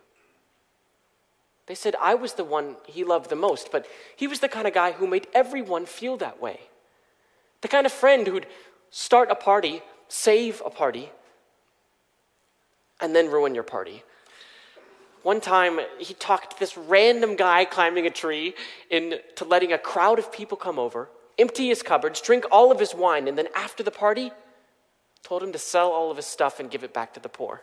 They 1.67 1.75
said 1.75 1.95
I 2.01 2.15
was 2.15 2.33
the 2.33 2.43
one 2.43 2.75
he 2.87 3.03
loved 3.03 3.29
the 3.29 3.35
most, 3.35 3.71
but 3.71 3.85
he 4.15 4.27
was 4.27 4.39
the 4.39 4.49
kind 4.49 4.67
of 4.67 4.73
guy 4.73 4.91
who 4.91 5.07
made 5.07 5.27
everyone 5.33 5.85
feel 5.85 6.17
that 6.17 6.41
way. 6.41 6.59
The 7.61 7.67
kind 7.67 7.85
of 7.85 7.91
friend 7.91 8.27
who'd 8.27 8.47
start 8.89 9.29
a 9.31 9.35
party, 9.35 9.81
save 10.07 10.61
a 10.65 10.69
party, 10.69 11.11
and 12.99 13.15
then 13.15 13.31
ruin 13.31 13.55
your 13.55 13.63
party. 13.63 14.03
One 15.23 15.39
time, 15.39 15.79
he 15.99 16.13
talked 16.15 16.59
this 16.59 16.75
random 16.75 17.35
guy 17.35 17.65
climbing 17.65 18.07
a 18.07 18.09
tree 18.09 18.55
into 18.89 19.21
letting 19.45 19.71
a 19.71 19.77
crowd 19.77 20.17
of 20.19 20.31
people 20.31 20.57
come 20.57 20.79
over 20.79 21.09
empty 21.41 21.67
his 21.69 21.81
cupboards, 21.81 22.21
drink 22.21 22.45
all 22.51 22.71
of 22.71 22.79
his 22.79 22.93
wine, 22.93 23.27
and 23.27 23.37
then 23.37 23.47
after 23.55 23.83
the 23.83 23.91
party, 23.91 24.31
told 25.23 25.43
him 25.43 25.51
to 25.51 25.57
sell 25.57 25.91
all 25.91 26.11
of 26.11 26.17
his 26.17 26.25
stuff 26.25 26.59
and 26.59 26.69
give 26.69 26.83
it 26.83 26.93
back 26.93 27.13
to 27.13 27.19
the 27.19 27.29
poor. 27.29 27.61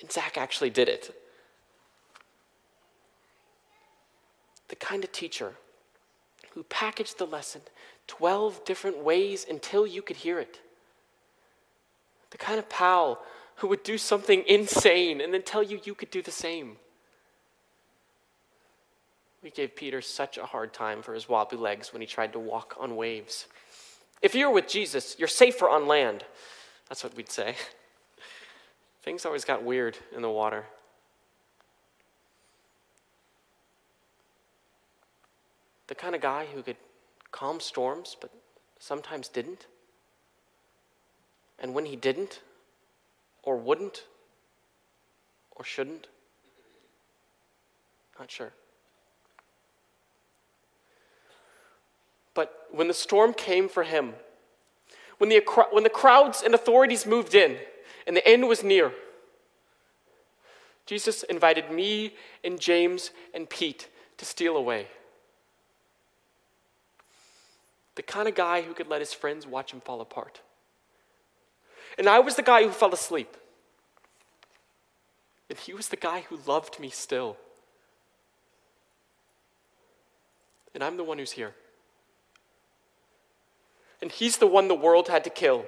And 0.00 0.10
Zach 0.10 0.38
actually 0.38 0.70
did 0.70 0.88
it. 0.88 1.14
The 4.68 4.76
kind 4.76 5.04
of 5.04 5.12
teacher 5.12 5.54
who 6.52 6.62
packaged 6.64 7.18
the 7.18 7.26
lesson 7.26 7.62
12 8.06 8.64
different 8.64 8.98
ways 8.98 9.46
until 9.48 9.86
you 9.86 10.02
could 10.02 10.16
hear 10.16 10.38
it. 10.38 10.60
The 12.30 12.38
kind 12.38 12.58
of 12.58 12.68
pal 12.68 13.22
who 13.56 13.68
would 13.68 13.82
do 13.82 13.98
something 13.98 14.44
insane 14.46 15.20
and 15.20 15.32
then 15.32 15.42
tell 15.42 15.62
you 15.62 15.80
you 15.84 15.94
could 15.94 16.10
do 16.10 16.22
the 16.22 16.30
same. 16.30 16.76
We 19.42 19.50
gave 19.50 19.76
Peter 19.76 20.00
such 20.00 20.38
a 20.38 20.44
hard 20.44 20.72
time 20.72 21.02
for 21.02 21.14
his 21.14 21.28
wobbly 21.28 21.58
legs 21.58 21.92
when 21.92 22.02
he 22.02 22.06
tried 22.06 22.32
to 22.32 22.38
walk 22.38 22.76
on 22.80 22.96
waves. 22.96 23.46
If 24.20 24.34
you're 24.34 24.50
with 24.50 24.66
Jesus, 24.66 25.16
you're 25.18 25.28
safer 25.28 25.68
on 25.68 25.86
land. 25.86 26.24
That's 26.88 27.04
what 27.04 27.16
we'd 27.16 27.30
say. 27.30 27.54
Things 29.02 29.24
always 29.24 29.44
got 29.44 29.62
weird 29.62 29.96
in 30.14 30.22
the 30.22 30.30
water. 30.30 30.64
The 35.86 35.94
kind 35.94 36.14
of 36.14 36.20
guy 36.20 36.46
who 36.52 36.62
could 36.62 36.76
calm 37.30 37.60
storms, 37.60 38.16
but 38.20 38.30
sometimes 38.80 39.28
didn't. 39.28 39.66
And 41.58 41.72
when 41.74 41.86
he 41.86 41.96
didn't, 41.96 42.40
or 43.46 43.56
wouldn't, 43.56 44.04
or 45.52 45.64
shouldn't, 45.64 46.08
not 48.18 48.30
sure. 48.30 48.52
But 52.34 52.66
when 52.70 52.88
the 52.88 52.94
storm 52.94 53.32
came 53.32 53.68
for 53.68 53.84
him, 53.84 54.12
when 55.18 55.30
the, 55.30 55.40
when 55.70 55.84
the 55.84 55.90
crowds 55.90 56.42
and 56.42 56.54
authorities 56.54 57.06
moved 57.06 57.34
in 57.34 57.56
and 58.06 58.14
the 58.14 58.28
end 58.28 58.46
was 58.46 58.62
near, 58.62 58.92
Jesus 60.84 61.22
invited 61.22 61.70
me 61.70 62.14
and 62.44 62.60
James 62.60 63.12
and 63.32 63.48
Pete 63.48 63.88
to 64.18 64.24
steal 64.24 64.56
away. 64.56 64.88
The 67.94 68.02
kind 68.02 68.28
of 68.28 68.34
guy 68.34 68.62
who 68.62 68.74
could 68.74 68.88
let 68.88 69.00
his 69.00 69.12
friends 69.12 69.46
watch 69.46 69.72
him 69.72 69.80
fall 69.80 70.00
apart. 70.00 70.40
And 71.98 72.08
I 72.08 72.18
was 72.18 72.36
the 72.36 72.42
guy 72.42 72.62
who 72.64 72.70
fell 72.70 72.92
asleep. 72.92 73.36
And 75.48 75.58
he 75.58 75.72
was 75.72 75.88
the 75.88 75.96
guy 75.96 76.24
who 76.28 76.38
loved 76.46 76.78
me 76.80 76.90
still. 76.90 77.36
And 80.74 80.84
I'm 80.84 80.96
the 80.96 81.04
one 81.04 81.18
who's 81.18 81.32
here 81.32 81.54
and 84.02 84.10
he's 84.10 84.36
the 84.36 84.46
one 84.46 84.68
the 84.68 84.74
world 84.74 85.08
had 85.08 85.24
to 85.24 85.30
kill. 85.30 85.66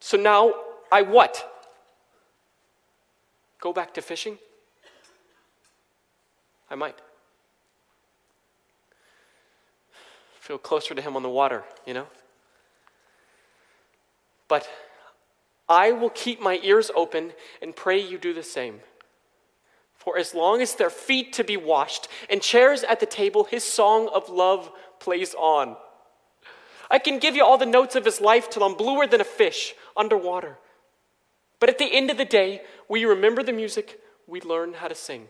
So 0.00 0.16
now 0.16 0.52
I 0.90 1.02
what? 1.02 1.52
Go 3.60 3.72
back 3.72 3.94
to 3.94 4.02
fishing? 4.02 4.38
I 6.70 6.74
might. 6.74 6.98
Feel 10.40 10.58
closer 10.58 10.94
to 10.94 11.02
him 11.02 11.16
on 11.16 11.22
the 11.22 11.28
water, 11.28 11.64
you 11.86 11.94
know? 11.94 12.06
But 14.48 14.68
I 15.68 15.92
will 15.92 16.10
keep 16.10 16.40
my 16.40 16.60
ears 16.62 16.90
open 16.94 17.32
and 17.60 17.74
pray 17.74 17.98
you 17.98 18.18
do 18.18 18.32
the 18.32 18.42
same. 18.42 18.80
For 19.94 20.16
as 20.16 20.34
long 20.34 20.62
as 20.62 20.74
there 20.74 20.86
are 20.86 20.90
feet 20.90 21.32
to 21.34 21.44
be 21.44 21.56
washed 21.56 22.06
and 22.30 22.40
chairs 22.40 22.84
at 22.84 23.00
the 23.00 23.06
table, 23.06 23.44
his 23.44 23.64
song 23.64 24.08
of 24.14 24.28
love 24.28 24.70
plays 25.00 25.34
on. 25.34 25.76
I 26.88 27.00
can 27.00 27.18
give 27.18 27.34
you 27.34 27.44
all 27.44 27.58
the 27.58 27.66
notes 27.66 27.96
of 27.96 28.04
his 28.04 28.20
life 28.20 28.48
till 28.48 28.62
I'm 28.62 28.76
bluer 28.76 29.08
than 29.08 29.20
a 29.20 29.24
fish 29.24 29.74
underwater. 29.96 30.58
But 31.58 31.70
at 31.70 31.78
the 31.78 31.92
end 31.92 32.10
of 32.10 32.18
the 32.18 32.24
day, 32.24 32.62
we 32.88 33.04
remember 33.04 33.42
the 33.42 33.52
music, 33.52 34.00
we 34.28 34.40
learn 34.40 34.74
how 34.74 34.86
to 34.86 34.94
sing. 34.94 35.26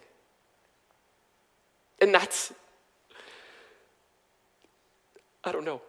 And 2.01 2.15
that's, 2.15 2.53
I 5.43 5.53
don't 5.53 5.65
know. 5.65 5.81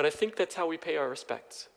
But 0.00 0.06
I 0.06 0.10
think 0.10 0.34
that's 0.34 0.54
how 0.54 0.66
we 0.66 0.78
pay 0.78 0.96
our 0.96 1.10
respects. 1.10 1.68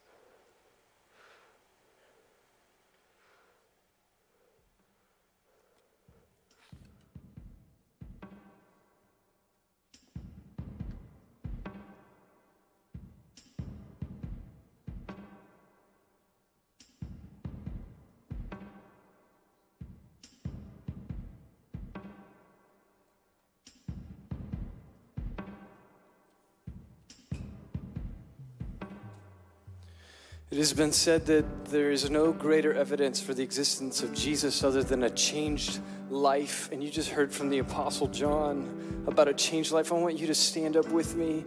It 30.53 30.57
has 30.57 30.71
been 30.71 30.91
said 30.91 31.25
that 31.25 31.65
there 31.65 31.89
is 31.89 32.11
no 32.11 32.31
greater 32.31 32.75
evidence 32.75 33.19
for 33.19 33.33
the 33.33 33.41
existence 33.41 34.03
of 34.03 34.13
Jesus 34.13 34.63
other 34.63 34.83
than 34.83 35.01
a 35.01 35.09
changed 35.09 35.79
life. 36.11 36.69
And 36.71 36.83
you 36.83 36.91
just 36.91 37.09
heard 37.09 37.31
from 37.31 37.49
the 37.49 37.57
Apostle 37.57 38.05
John 38.09 39.03
about 39.07 39.27
a 39.27 39.33
changed 39.33 39.71
life. 39.71 39.91
I 39.91 39.95
want 39.95 40.19
you 40.19 40.27
to 40.27 40.35
stand 40.35 40.77
up 40.77 40.87
with 40.89 41.15
me 41.15 41.43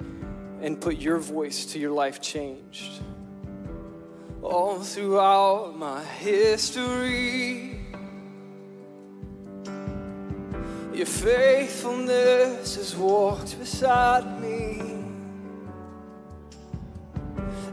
and 0.60 0.80
put 0.80 0.96
your 0.96 1.18
voice 1.18 1.66
to 1.66 1.78
your 1.78 1.92
life 1.92 2.20
changed. 2.20 3.00
All 4.42 4.80
throughout 4.80 5.78
my 5.78 6.02
history, 6.02 7.78
your 10.92 11.06
faithfulness 11.06 12.74
has 12.74 12.96
walked 12.96 13.56
beside 13.56 14.42
me. 14.42 14.82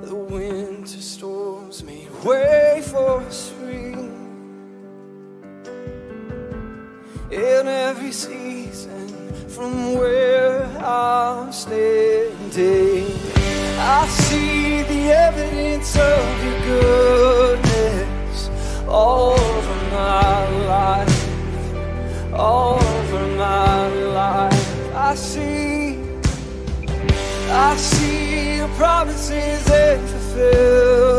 The 0.04 0.13
winter 0.13 0.62
way 2.24 2.82
for 2.86 3.24
spring. 3.30 4.10
In 7.32 7.68
every 7.68 8.12
season, 8.12 9.34
from 9.50 9.96
where 9.96 10.64
I'm 10.78 11.52
standing, 11.52 13.08
I 13.80 14.08
see 14.08 14.84
the 14.84 15.12
evidence 15.12 15.96
of 15.98 16.44
your 16.46 16.60
goodness 16.72 18.50
all 18.88 19.34
over 19.34 19.76
my 19.92 20.50
life, 20.68 22.34
all 22.34 22.82
over 22.82 23.28
my 23.36 23.88
life. 23.88 24.96
I 24.96 25.16
see. 25.16 26.00
I 27.50 27.76
see 27.76 28.58
your 28.58 28.68
promises 28.70 29.70
and 29.70 30.10
fulfillment 30.10 31.04
all 31.04 31.12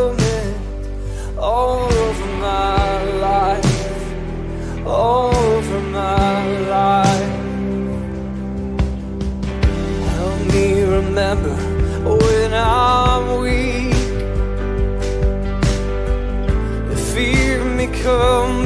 over 1.45 2.27
my 2.41 3.05
life, 3.21 4.87
over 4.87 5.81
my 5.81 6.47
life. 6.75 7.35
Help 10.17 10.41
me 10.55 10.83
remember 10.83 11.55
when 12.03 12.55
I'm 12.55 13.41
weak. 13.43 13.93
Fear 17.13 17.65
may 17.77 17.89
come, 18.03 18.64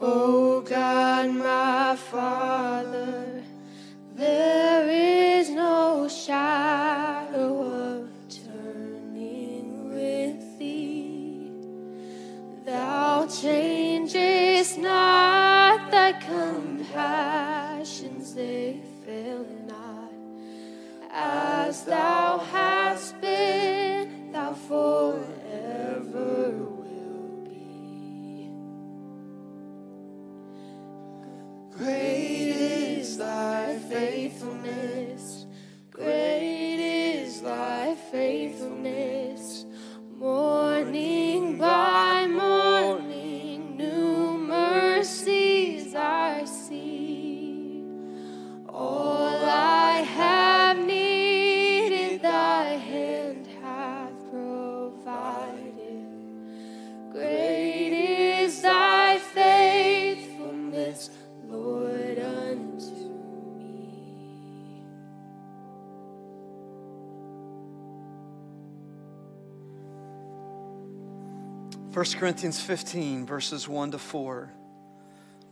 faithfulness, 0.00 0.49
1 72.00 72.12
Corinthians 72.18 72.58
15, 72.58 73.26
verses 73.26 73.68
1 73.68 73.90
to 73.90 73.98
4. 73.98 74.50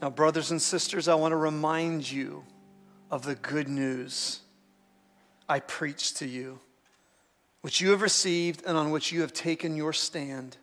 Now, 0.00 0.08
brothers 0.08 0.50
and 0.50 0.62
sisters, 0.62 1.06
I 1.06 1.14
want 1.14 1.32
to 1.32 1.36
remind 1.36 2.10
you 2.10 2.42
of 3.10 3.22
the 3.22 3.34
good 3.34 3.68
news 3.68 4.40
I 5.46 5.60
preached 5.60 6.16
to 6.16 6.26
you, 6.26 6.58
which 7.60 7.82
you 7.82 7.90
have 7.90 8.00
received 8.00 8.62
and 8.66 8.78
on 8.78 8.90
which 8.90 9.12
you 9.12 9.20
have 9.20 9.34
taken 9.34 9.76
your 9.76 9.92
stand. 9.92 10.56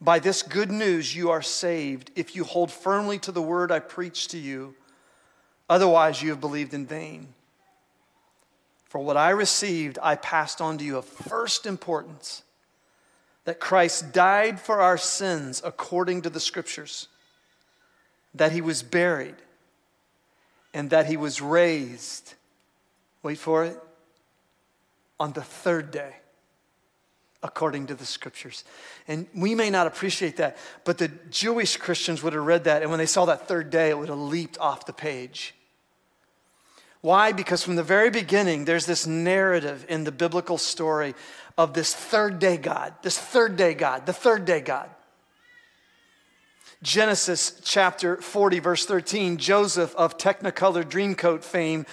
By 0.00 0.18
this 0.18 0.40
good 0.40 0.70
news, 0.70 1.14
you 1.14 1.28
are 1.28 1.42
saved 1.42 2.10
if 2.16 2.34
you 2.34 2.42
hold 2.42 2.72
firmly 2.72 3.18
to 3.18 3.30
the 3.30 3.42
word 3.42 3.70
I 3.70 3.78
preached 3.78 4.30
to 4.30 4.38
you. 4.38 4.74
Otherwise, 5.68 6.22
you 6.22 6.30
have 6.30 6.40
believed 6.40 6.72
in 6.72 6.86
vain. 6.86 7.34
For 8.86 9.04
what 9.04 9.18
I 9.18 9.32
received, 9.32 9.98
I 10.02 10.16
passed 10.16 10.62
on 10.62 10.78
to 10.78 10.84
you 10.84 10.96
of 10.96 11.04
first 11.04 11.66
importance 11.66 12.42
that 13.44 13.60
Christ 13.60 14.12
died 14.12 14.60
for 14.60 14.80
our 14.80 14.98
sins 14.98 15.60
according 15.64 16.22
to 16.22 16.30
the 16.30 16.40
scriptures, 16.40 17.08
that 18.34 18.52
he 18.52 18.60
was 18.60 18.82
buried, 18.82 19.34
and 20.72 20.90
that 20.90 21.06
he 21.06 21.16
was 21.16 21.40
raised. 21.40 22.34
Wait 23.22 23.38
for 23.38 23.64
it. 23.64 23.78
On 25.20 25.32
the 25.32 25.42
third 25.42 25.90
day, 25.90 26.16
according 27.42 27.86
to 27.86 27.94
the 27.94 28.06
scriptures. 28.06 28.64
And 29.06 29.26
we 29.34 29.54
may 29.54 29.70
not 29.70 29.86
appreciate 29.86 30.36
that, 30.36 30.56
but 30.84 30.98
the 30.98 31.08
Jewish 31.30 31.76
Christians 31.76 32.22
would 32.22 32.32
have 32.32 32.44
read 32.44 32.64
that, 32.64 32.82
and 32.82 32.90
when 32.90 32.98
they 32.98 33.06
saw 33.06 33.24
that 33.26 33.48
third 33.48 33.70
day, 33.70 33.90
it 33.90 33.98
would 33.98 34.08
have 34.08 34.18
leaped 34.18 34.58
off 34.58 34.86
the 34.86 34.92
page. 34.92 35.54
Why? 37.02 37.32
Because 37.32 37.64
from 37.64 37.74
the 37.74 37.82
very 37.82 38.10
beginning, 38.10 38.64
there's 38.64 38.86
this 38.86 39.08
narrative 39.08 39.84
in 39.88 40.04
the 40.04 40.12
biblical 40.12 40.56
story 40.56 41.14
of 41.56 41.74
this 41.74 41.94
third 41.94 42.38
day 42.38 42.56
God, 42.56 42.94
this 43.02 43.18
third 43.18 43.56
day 43.56 43.74
God, 43.74 44.06
the 44.06 44.12
third 44.12 44.44
day 44.44 44.60
God. 44.60 44.88
Genesis 46.82 47.60
chapter 47.64 48.16
40, 48.16 48.58
verse 48.58 48.86
13, 48.86 49.36
Joseph 49.36 49.94
of 49.94 50.18
Technicolor 50.18 50.84
Dreamcoat 50.84 51.44
fame 51.44 51.86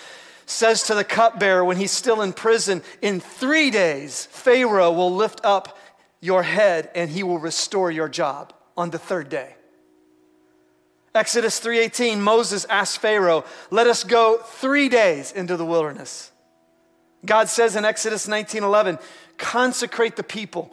says 0.48 0.82
to 0.84 0.96
the 0.96 1.04
cupbearer 1.04 1.64
when 1.64 1.78
he's 1.78 1.92
still 1.92 2.22
in 2.22 2.34
prison, 2.34 2.82
In 3.02 3.20
three 3.20 3.70
days, 3.70 4.26
Pharaoh 4.32 4.92
will 4.92 5.14
lift 5.14 5.42
up 5.44 5.78
your 6.22 6.42
head 6.42 6.90
and 6.96 7.10
he 7.12 7.22
will 7.22 7.38
restore 7.38 7.92
your 7.92 8.10
job 8.10 8.54
on 8.76 8.90
the 8.90 8.98
third 8.98 9.30
day. 9.30 9.56
Exodus 11.14 11.60
3:18 11.60 12.22
Moses 12.22 12.66
asked 12.66 13.00
Pharaoh, 13.00 13.44
"Let 13.70 13.88
us 13.88 14.04
go 14.04 14.38
3 14.38 14.90
days 14.90 15.32
into 15.32 15.58
the 15.58 15.66
wilderness." 15.66 16.32
God 17.26 17.50
says 17.50 17.76
in 17.76 17.86
Exodus 17.86 18.28
19:11, 18.28 19.00
"Consecrate 19.38 20.16
the 20.16 20.24
people 20.24 20.72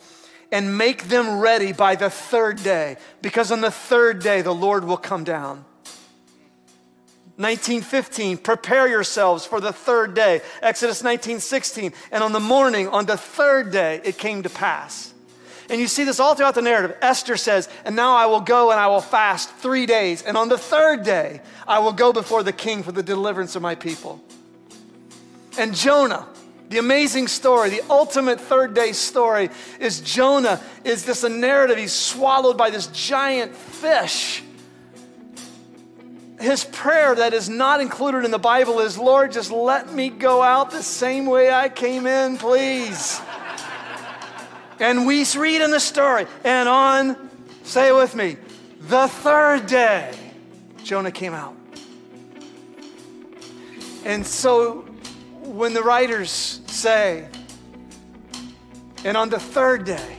and 0.53 0.79
make 0.79 1.09
them 1.09 1.41
ready 1.41 1.73
by 1.73 1.97
the 1.97 2.11
third 2.11 2.63
day, 2.63 2.97
because 3.21 3.51
on 3.51 3.61
the 3.61 3.71
third 3.71 4.21
day 4.21 4.43
the 4.43 4.55
Lord 4.55 4.85
will 4.85 4.97
come 4.97 5.25
down." 5.25 5.65
1915 7.39 8.39
prepare 8.39 8.89
yourselves 8.89 9.45
for 9.45 9.61
the 9.61 9.71
third 9.71 10.15
day 10.15 10.41
exodus 10.63 11.03
1916 11.03 11.93
and 12.11 12.25
on 12.25 12.33
the 12.33 12.41
morning 12.41 12.89
on 12.89 13.05
the 13.05 13.17
third 13.19 13.71
day 13.71 14.01
it 14.05 14.17
came 14.17 14.43
to 14.43 14.49
pass 14.49 15.13
and 15.69 15.81
you 15.81 15.89
see 15.89 16.05
this 16.05 16.21
all 16.21 16.35
throughout 16.35 16.55
the 16.55 16.63
narrative. 16.63 16.97
Esther 17.03 17.37
says, 17.37 17.69
And 17.85 17.97
now 17.97 18.15
I 18.15 18.27
will 18.27 18.41
go 18.41 18.71
and 18.71 18.79
I 18.79 18.87
will 18.87 19.01
fast 19.01 19.51
three 19.57 19.87
days. 19.87 20.23
And 20.23 20.37
on 20.37 20.49
the 20.49 20.59
third 20.59 21.03
day, 21.03 21.41
I 21.67 21.81
will 21.81 21.93
go 21.93 22.13
before 22.13 22.43
the 22.43 22.53
king 22.53 22.83
for 22.83 22.93
the 22.93 23.03
deliverance 23.03 23.57
of 23.57 23.63
my 23.63 23.75
people. 23.75 24.21
And 25.59 25.75
Jonah, 25.75 26.27
the 26.69 26.79
amazing 26.79 27.29
story, 27.29 27.71
the 27.71 27.83
ultimate 27.89 28.41
third 28.41 28.75
day 28.75 28.93
story 28.93 29.51
is 29.79 30.01
Jonah 30.01 30.61
is 30.85 31.05
this 31.05 31.23
a 31.23 31.29
narrative. 31.29 31.79
He's 31.79 31.93
swallowed 31.93 32.59
by 32.59 32.71
this 32.71 32.89
giant 32.89 33.55
fish. 33.55 34.43
His 36.41 36.65
prayer 36.65 37.15
that 37.15 37.33
is 37.33 37.49
not 37.49 37.81
included 37.81 38.25
in 38.25 38.31
the 38.31 38.39
Bible 38.39 38.81
is, 38.81 38.99
Lord, 38.99 39.33
just 39.33 39.51
let 39.51 39.93
me 39.93 40.11
go 40.11 40.43
out 40.43 40.71
the 40.71 40.83
same 40.83 41.27
way 41.27 41.51
I 41.51 41.69
came 41.69 42.07
in, 42.07 42.37
please. 42.37 43.21
And 44.79 45.07
we 45.07 45.25
read 45.37 45.63
in 45.63 45.71
the 45.71 45.81
story, 45.81 46.27
and 46.45 46.69
on, 46.69 47.31
say 47.63 47.89
it 47.89 47.95
with 47.95 48.15
me, 48.15 48.37
the 48.81 49.09
third 49.09 49.67
day, 49.67 50.13
Jonah 50.83 51.11
came 51.11 51.33
out. 51.33 51.57
And 54.05 54.27
so 54.27 54.86
when 55.47 55.73
the 55.75 55.83
writers 55.83 56.61
say, 56.67 57.29
and 59.05 59.17
on 59.17 59.29
the 59.29 59.39
third 59.39 59.85
day, 59.85 60.17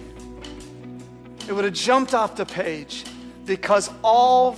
it 1.47 1.53
would 1.53 1.65
have 1.65 1.73
jumped 1.73 2.13
off 2.13 2.35
the 2.35 2.45
page 2.45 3.05
because 3.45 3.89
all 4.03 4.53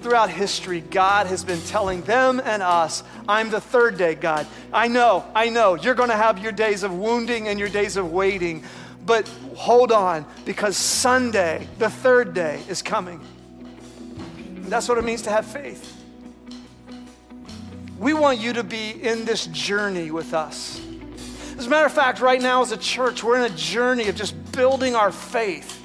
throughout 0.00 0.30
history, 0.30 0.80
God 0.80 1.26
has 1.28 1.44
been 1.44 1.60
telling 1.62 2.02
them 2.02 2.40
and 2.44 2.62
us, 2.62 3.04
I'm 3.28 3.50
the 3.50 3.60
third 3.60 3.96
day 3.96 4.14
God. 4.14 4.46
I 4.72 4.88
know, 4.88 5.24
I 5.34 5.48
know, 5.48 5.74
you're 5.74 5.94
going 5.94 6.10
to 6.10 6.16
have 6.16 6.38
your 6.40 6.52
days 6.52 6.82
of 6.82 6.92
wounding 6.92 7.48
and 7.48 7.58
your 7.58 7.68
days 7.68 7.96
of 7.96 8.12
waiting, 8.12 8.64
but 9.06 9.28
hold 9.54 9.92
on, 9.92 10.26
because 10.44 10.76
Sunday, 10.76 11.68
the 11.78 11.90
third 11.90 12.34
day, 12.34 12.60
is 12.68 12.82
coming. 12.82 13.20
That's 14.68 14.88
what 14.88 14.98
it 14.98 15.04
means 15.04 15.22
to 15.22 15.30
have 15.30 15.46
faith. 15.46 16.01
We 18.02 18.14
want 18.14 18.40
you 18.40 18.52
to 18.54 18.64
be 18.64 19.00
in 19.00 19.24
this 19.24 19.46
journey 19.46 20.10
with 20.10 20.34
us. 20.34 20.80
As 21.56 21.68
a 21.68 21.70
matter 21.70 21.86
of 21.86 21.92
fact, 21.92 22.20
right 22.20 22.42
now 22.42 22.60
as 22.60 22.72
a 22.72 22.76
church, 22.76 23.22
we're 23.22 23.36
in 23.36 23.52
a 23.52 23.54
journey 23.54 24.08
of 24.08 24.16
just 24.16 24.34
building 24.50 24.96
our 24.96 25.12
faith 25.12 25.80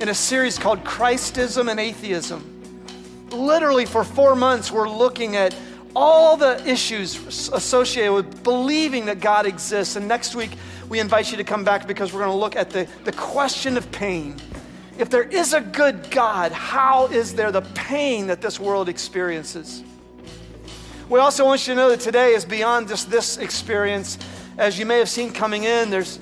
in 0.00 0.08
a 0.08 0.14
series 0.14 0.58
called 0.58 0.84
Christism 0.84 1.70
and 1.70 1.78
Atheism. 1.78 3.28
Literally, 3.28 3.84
for 3.84 4.04
four 4.04 4.36
months, 4.36 4.72
we're 4.72 4.88
looking 4.88 5.36
at 5.36 5.54
all 5.94 6.38
the 6.38 6.66
issues 6.66 7.50
associated 7.50 8.14
with 8.14 8.42
believing 8.42 9.04
that 9.04 9.20
God 9.20 9.44
exists. 9.44 9.96
And 9.96 10.08
next 10.08 10.34
week, 10.34 10.52
we 10.88 10.98
invite 10.98 11.30
you 11.30 11.36
to 11.36 11.44
come 11.44 11.62
back 11.62 11.86
because 11.86 12.10
we're 12.10 12.20
going 12.20 12.32
to 12.32 12.38
look 12.38 12.56
at 12.56 12.70
the, 12.70 12.88
the 13.04 13.12
question 13.12 13.76
of 13.76 13.92
pain. 13.92 14.40
If 14.96 15.10
there 15.10 15.24
is 15.24 15.52
a 15.52 15.60
good 15.60 16.10
God, 16.10 16.52
how 16.52 17.08
is 17.08 17.34
there 17.34 17.52
the 17.52 17.60
pain 17.74 18.28
that 18.28 18.40
this 18.40 18.58
world 18.58 18.88
experiences? 18.88 19.84
We 21.08 21.20
also 21.20 21.46
want 21.46 21.66
you 21.66 21.72
to 21.72 21.80
know 21.80 21.88
that 21.88 22.00
today 22.00 22.34
is 22.34 22.44
beyond 22.44 22.88
just 22.88 23.10
this 23.10 23.38
experience. 23.38 24.18
As 24.58 24.78
you 24.78 24.84
may 24.84 24.98
have 24.98 25.08
seen 25.08 25.32
coming 25.32 25.64
in, 25.64 25.88
there's, 25.88 26.18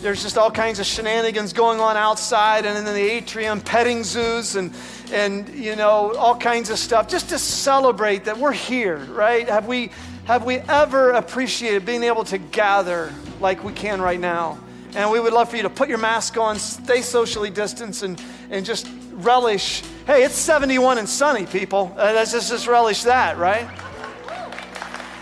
there's 0.00 0.22
just 0.22 0.38
all 0.38 0.50
kinds 0.50 0.78
of 0.78 0.86
shenanigans 0.86 1.52
going 1.52 1.78
on 1.78 1.98
outside 1.98 2.64
and 2.64 2.78
in 2.78 2.84
the 2.86 2.90
atrium, 2.98 3.60
petting 3.60 4.02
zoos 4.02 4.56
and, 4.56 4.72
and 5.12 5.46
you 5.50 5.76
know, 5.76 6.14
all 6.14 6.34
kinds 6.34 6.70
of 6.70 6.78
stuff, 6.78 7.06
just 7.06 7.28
to 7.28 7.38
celebrate 7.38 8.24
that 8.24 8.38
we're 8.38 8.50
here, 8.50 8.96
right? 9.10 9.46
Have 9.46 9.66
we, 9.66 9.90
have 10.24 10.42
we 10.46 10.56
ever 10.56 11.10
appreciated 11.10 11.84
being 11.84 12.02
able 12.02 12.24
to 12.24 12.38
gather 12.38 13.12
like 13.40 13.62
we 13.62 13.74
can 13.74 14.00
right 14.00 14.20
now. 14.20 14.58
And 14.94 15.10
we 15.10 15.20
would 15.20 15.34
love 15.34 15.50
for 15.50 15.56
you 15.56 15.64
to 15.64 15.70
put 15.70 15.90
your 15.90 15.98
mask 15.98 16.38
on, 16.38 16.58
stay 16.58 17.02
socially 17.02 17.50
distanced, 17.50 18.02
and, 18.02 18.20
and 18.48 18.64
just 18.64 18.88
relish. 19.12 19.82
Hey, 20.06 20.24
it's 20.24 20.34
71 20.34 20.96
and 20.96 21.08
sunny, 21.08 21.44
people. 21.44 21.92
Uh, 21.96 22.12
let's 22.14 22.32
just, 22.32 22.50
just 22.50 22.66
relish 22.66 23.02
that, 23.02 23.36
right? 23.36 23.68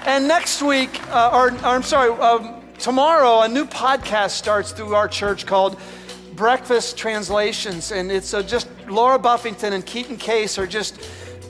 And 0.07 0.29
next 0.29 0.63
week, 0.63 1.03
uh, 1.09 1.31
or, 1.33 1.49
or, 1.51 1.67
I'm 1.67 1.83
sorry, 1.83 2.11
um, 2.11 2.63
tomorrow, 2.79 3.41
a 3.43 3.49
new 3.49 3.65
podcast 3.65 4.31
starts 4.31 4.73
through 4.73 4.95
our 4.95 5.09
church 5.09 5.45
called 5.45 5.79
Breakfast 6.35 6.97
Translations. 6.97 7.91
And 7.91 8.11
it's 8.11 8.33
uh, 8.33 8.43
just 8.43 8.69
Laura 8.87 9.19
Buffington 9.19 9.73
and 9.73 9.85
Keaton 9.85 10.17
Case 10.17 10.57
are 10.57 10.67
just 10.67 11.01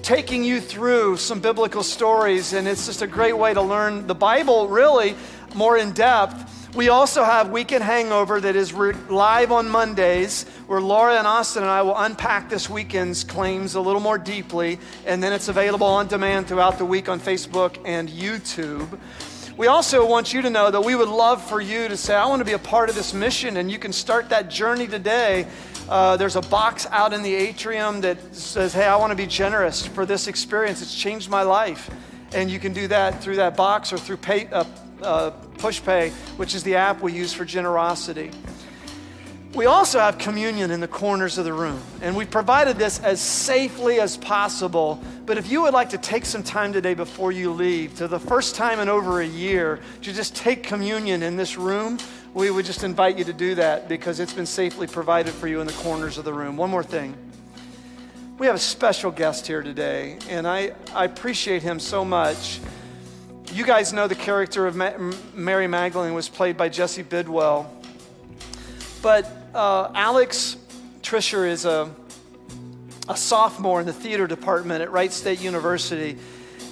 taking 0.02 0.42
you 0.42 0.60
through 0.60 1.18
some 1.18 1.40
biblical 1.40 1.82
stories. 1.82 2.54
And 2.54 2.66
it's 2.66 2.86
just 2.86 3.02
a 3.02 3.06
great 3.06 3.36
way 3.36 3.52
to 3.54 3.62
learn 3.62 4.06
the 4.06 4.14
Bible, 4.14 4.66
really, 4.66 5.14
more 5.54 5.76
in 5.76 5.92
depth. 5.92 6.57
We 6.78 6.90
also 6.90 7.24
have 7.24 7.50
Weekend 7.50 7.82
Hangover 7.82 8.40
that 8.40 8.54
is 8.54 8.72
re- 8.72 8.92
live 9.08 9.50
on 9.50 9.68
Mondays, 9.68 10.44
where 10.68 10.80
Laura 10.80 11.18
and 11.18 11.26
Austin 11.26 11.64
and 11.64 11.72
I 11.72 11.82
will 11.82 11.98
unpack 11.98 12.48
this 12.48 12.70
weekend's 12.70 13.24
claims 13.24 13.74
a 13.74 13.80
little 13.80 14.00
more 14.00 14.16
deeply, 14.16 14.78
and 15.04 15.20
then 15.20 15.32
it's 15.32 15.48
available 15.48 15.88
on 15.88 16.06
demand 16.06 16.46
throughout 16.46 16.78
the 16.78 16.84
week 16.84 17.08
on 17.08 17.18
Facebook 17.18 17.76
and 17.84 18.08
YouTube. 18.08 18.96
We 19.56 19.66
also 19.66 20.06
want 20.06 20.32
you 20.32 20.40
to 20.40 20.50
know 20.50 20.70
that 20.70 20.80
we 20.80 20.94
would 20.94 21.08
love 21.08 21.42
for 21.42 21.60
you 21.60 21.88
to 21.88 21.96
say, 21.96 22.14
I 22.14 22.26
want 22.26 22.38
to 22.38 22.44
be 22.44 22.52
a 22.52 22.60
part 22.60 22.88
of 22.88 22.94
this 22.94 23.12
mission, 23.12 23.56
and 23.56 23.68
you 23.68 23.80
can 23.80 23.92
start 23.92 24.28
that 24.28 24.48
journey 24.48 24.86
today. 24.86 25.48
Uh, 25.88 26.16
there's 26.16 26.36
a 26.36 26.42
box 26.42 26.86
out 26.92 27.12
in 27.12 27.24
the 27.24 27.34
atrium 27.34 28.02
that 28.02 28.36
says, 28.36 28.72
Hey, 28.72 28.84
I 28.84 28.94
want 28.94 29.10
to 29.10 29.16
be 29.16 29.26
generous 29.26 29.84
for 29.84 30.06
this 30.06 30.28
experience. 30.28 30.80
It's 30.80 30.94
changed 30.94 31.28
my 31.28 31.42
life. 31.42 31.90
And 32.32 32.48
you 32.48 32.60
can 32.60 32.72
do 32.72 32.86
that 32.86 33.20
through 33.20 33.34
that 33.36 33.56
box 33.56 33.92
or 33.92 33.98
through 33.98 34.18
pay, 34.18 34.46
uh, 34.46 34.64
uh, 35.02 35.32
PushPay, 35.58 36.10
which 36.38 36.54
is 36.54 36.62
the 36.62 36.76
app 36.76 37.02
we 37.02 37.12
use 37.12 37.32
for 37.32 37.44
generosity. 37.44 38.30
We 39.54 39.64
also 39.66 39.98
have 39.98 40.18
communion 40.18 40.70
in 40.70 40.80
the 40.80 40.88
corners 40.88 41.38
of 41.38 41.44
the 41.44 41.54
room, 41.54 41.80
and 42.02 42.14
we 42.14 42.26
provided 42.26 42.76
this 42.76 43.00
as 43.00 43.20
safely 43.20 43.98
as 43.98 44.16
possible. 44.16 45.02
But 45.24 45.38
if 45.38 45.50
you 45.50 45.62
would 45.62 45.72
like 45.72 45.90
to 45.90 45.98
take 45.98 46.26
some 46.26 46.42
time 46.42 46.72
today 46.72 46.92
before 46.94 47.32
you 47.32 47.50
leave, 47.50 47.96
to 47.96 48.08
the 48.08 48.20
first 48.20 48.54
time 48.54 48.78
in 48.78 48.88
over 48.88 49.20
a 49.20 49.26
year, 49.26 49.80
to 50.02 50.12
just 50.12 50.36
take 50.36 50.62
communion 50.62 51.22
in 51.22 51.36
this 51.36 51.56
room, 51.56 51.98
we 52.34 52.50
would 52.50 52.66
just 52.66 52.84
invite 52.84 53.18
you 53.18 53.24
to 53.24 53.32
do 53.32 53.54
that 53.54 53.88
because 53.88 54.20
it's 54.20 54.34
been 54.34 54.46
safely 54.46 54.86
provided 54.86 55.32
for 55.32 55.48
you 55.48 55.60
in 55.60 55.66
the 55.66 55.72
corners 55.72 56.18
of 56.18 56.24
the 56.24 56.32
room. 56.32 56.56
One 56.58 56.70
more 56.70 56.84
thing. 56.84 57.16
We 58.38 58.46
have 58.46 58.54
a 58.54 58.60
special 58.60 59.10
guest 59.10 59.46
here 59.46 59.62
today, 59.62 60.18
and 60.28 60.46
I, 60.46 60.72
I 60.94 61.06
appreciate 61.06 61.62
him 61.62 61.80
so 61.80 62.04
much. 62.04 62.60
You 63.50 63.64
guys 63.64 63.94
know 63.94 64.06
the 64.06 64.14
character 64.14 64.66
of 64.66 64.76
Ma- 64.76 65.12
Mary 65.32 65.66
Magdalene 65.66 66.12
was 66.12 66.28
played 66.28 66.58
by 66.58 66.68
Jesse 66.68 67.02
Bidwell. 67.02 67.72
But 69.00 69.26
uh, 69.54 69.90
Alex 69.94 70.58
Trisher 71.00 71.48
is 71.48 71.64
a, 71.64 71.90
a 73.08 73.16
sophomore 73.16 73.80
in 73.80 73.86
the 73.86 73.92
theater 73.94 74.26
department 74.26 74.82
at 74.82 74.92
Wright 74.92 75.10
State 75.10 75.40
University. 75.40 76.18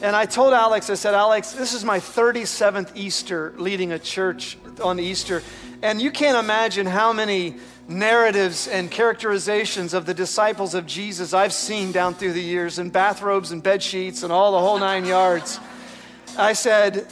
And 0.03 0.15
I 0.15 0.27
told 0.27 0.53
Alex, 0.53 0.91
I 0.91 0.95
said, 0.95 1.15
Alex, 1.15 1.53
this 1.53 1.73
is 1.73 1.83
my 1.83 1.99
37th 1.99 2.95
Easter 2.95 3.55
leading 3.57 3.93
a 3.93 3.99
church 3.99 4.59
on 4.85 5.01
Easter. 5.01 5.43
And 5.81 6.01
you 6.01 6.11
can't 6.11 6.37
imagine 6.37 6.87
how 6.87 7.15
many 7.15 7.57
narratives 7.89 8.69
and 8.69 8.91
characterizations 8.91 9.95
of 9.95 10.05
the 10.05 10.13
disciples 10.13 10.75
of 10.75 10.85
Jesus 10.87 11.33
I've 11.33 11.55
seen 11.55 11.91
down 11.91 12.13
through 12.13 12.35
the 12.35 12.43
years 12.43 12.79
in 12.79 12.91
bathrobes 12.91 13.51
and 13.51 13.63
bed 13.63 13.83
sheets 13.83 14.23
and 14.23 14.31
all 14.31 14.53
the 14.53 14.61
whole 14.61 14.79
nine 14.79 15.07
yards. 15.07 15.59
I 16.39 16.53
said, 16.53 17.07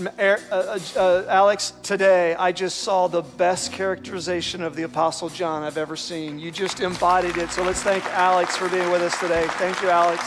uh, 0.00 0.36
uh, 0.50 0.78
uh, 0.96 1.24
Alex, 1.28 1.74
today 1.82 2.34
I 2.34 2.50
just 2.50 2.78
saw 2.78 3.08
the 3.08 3.20
best 3.20 3.72
characterization 3.72 4.62
of 4.62 4.74
the 4.74 4.84
Apostle 4.84 5.28
John 5.28 5.62
I've 5.62 5.76
ever 5.76 5.96
seen. 5.96 6.38
You 6.38 6.50
just 6.50 6.80
embodied 6.80 7.36
it. 7.36 7.50
So 7.50 7.62
let's 7.62 7.82
thank 7.82 8.02
Alex 8.06 8.56
for 8.56 8.70
being 8.70 8.90
with 8.90 9.02
us 9.02 9.20
today. 9.20 9.44
Thank 9.50 9.82
you, 9.82 9.90
Alex. 9.90 10.24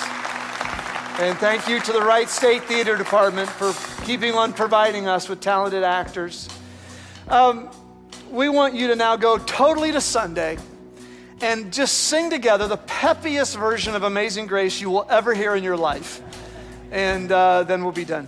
And 1.19 1.35
thank 1.39 1.67
you 1.67 1.79
to 1.79 1.91
the 1.91 2.01
Wright 2.01 2.29
State 2.29 2.63
Theater 2.65 2.95
Department 2.95 3.49
for 3.49 3.73
keeping 4.05 4.35
on 4.35 4.53
providing 4.53 5.07
us 5.07 5.27
with 5.27 5.39
talented 5.39 5.83
actors. 5.83 6.47
Um, 7.29 7.71
we 8.29 8.49
want 8.49 8.75
you 8.75 8.87
to 8.89 8.95
now 8.95 9.15
go 9.15 9.39
totally 9.39 9.91
to 9.93 10.01
Sunday 10.01 10.59
and 11.41 11.73
just 11.73 12.05
sing 12.05 12.29
together 12.29 12.67
the 12.67 12.77
peppiest 12.77 13.57
version 13.57 13.95
of 13.95 14.03
Amazing 14.03 14.45
Grace 14.45 14.79
you 14.79 14.91
will 14.91 15.07
ever 15.09 15.33
hear 15.33 15.55
in 15.55 15.63
your 15.63 15.77
life. 15.77 16.21
And 16.91 17.31
uh, 17.31 17.63
then 17.63 17.81
we'll 17.81 17.91
be 17.91 18.05
done. 18.05 18.27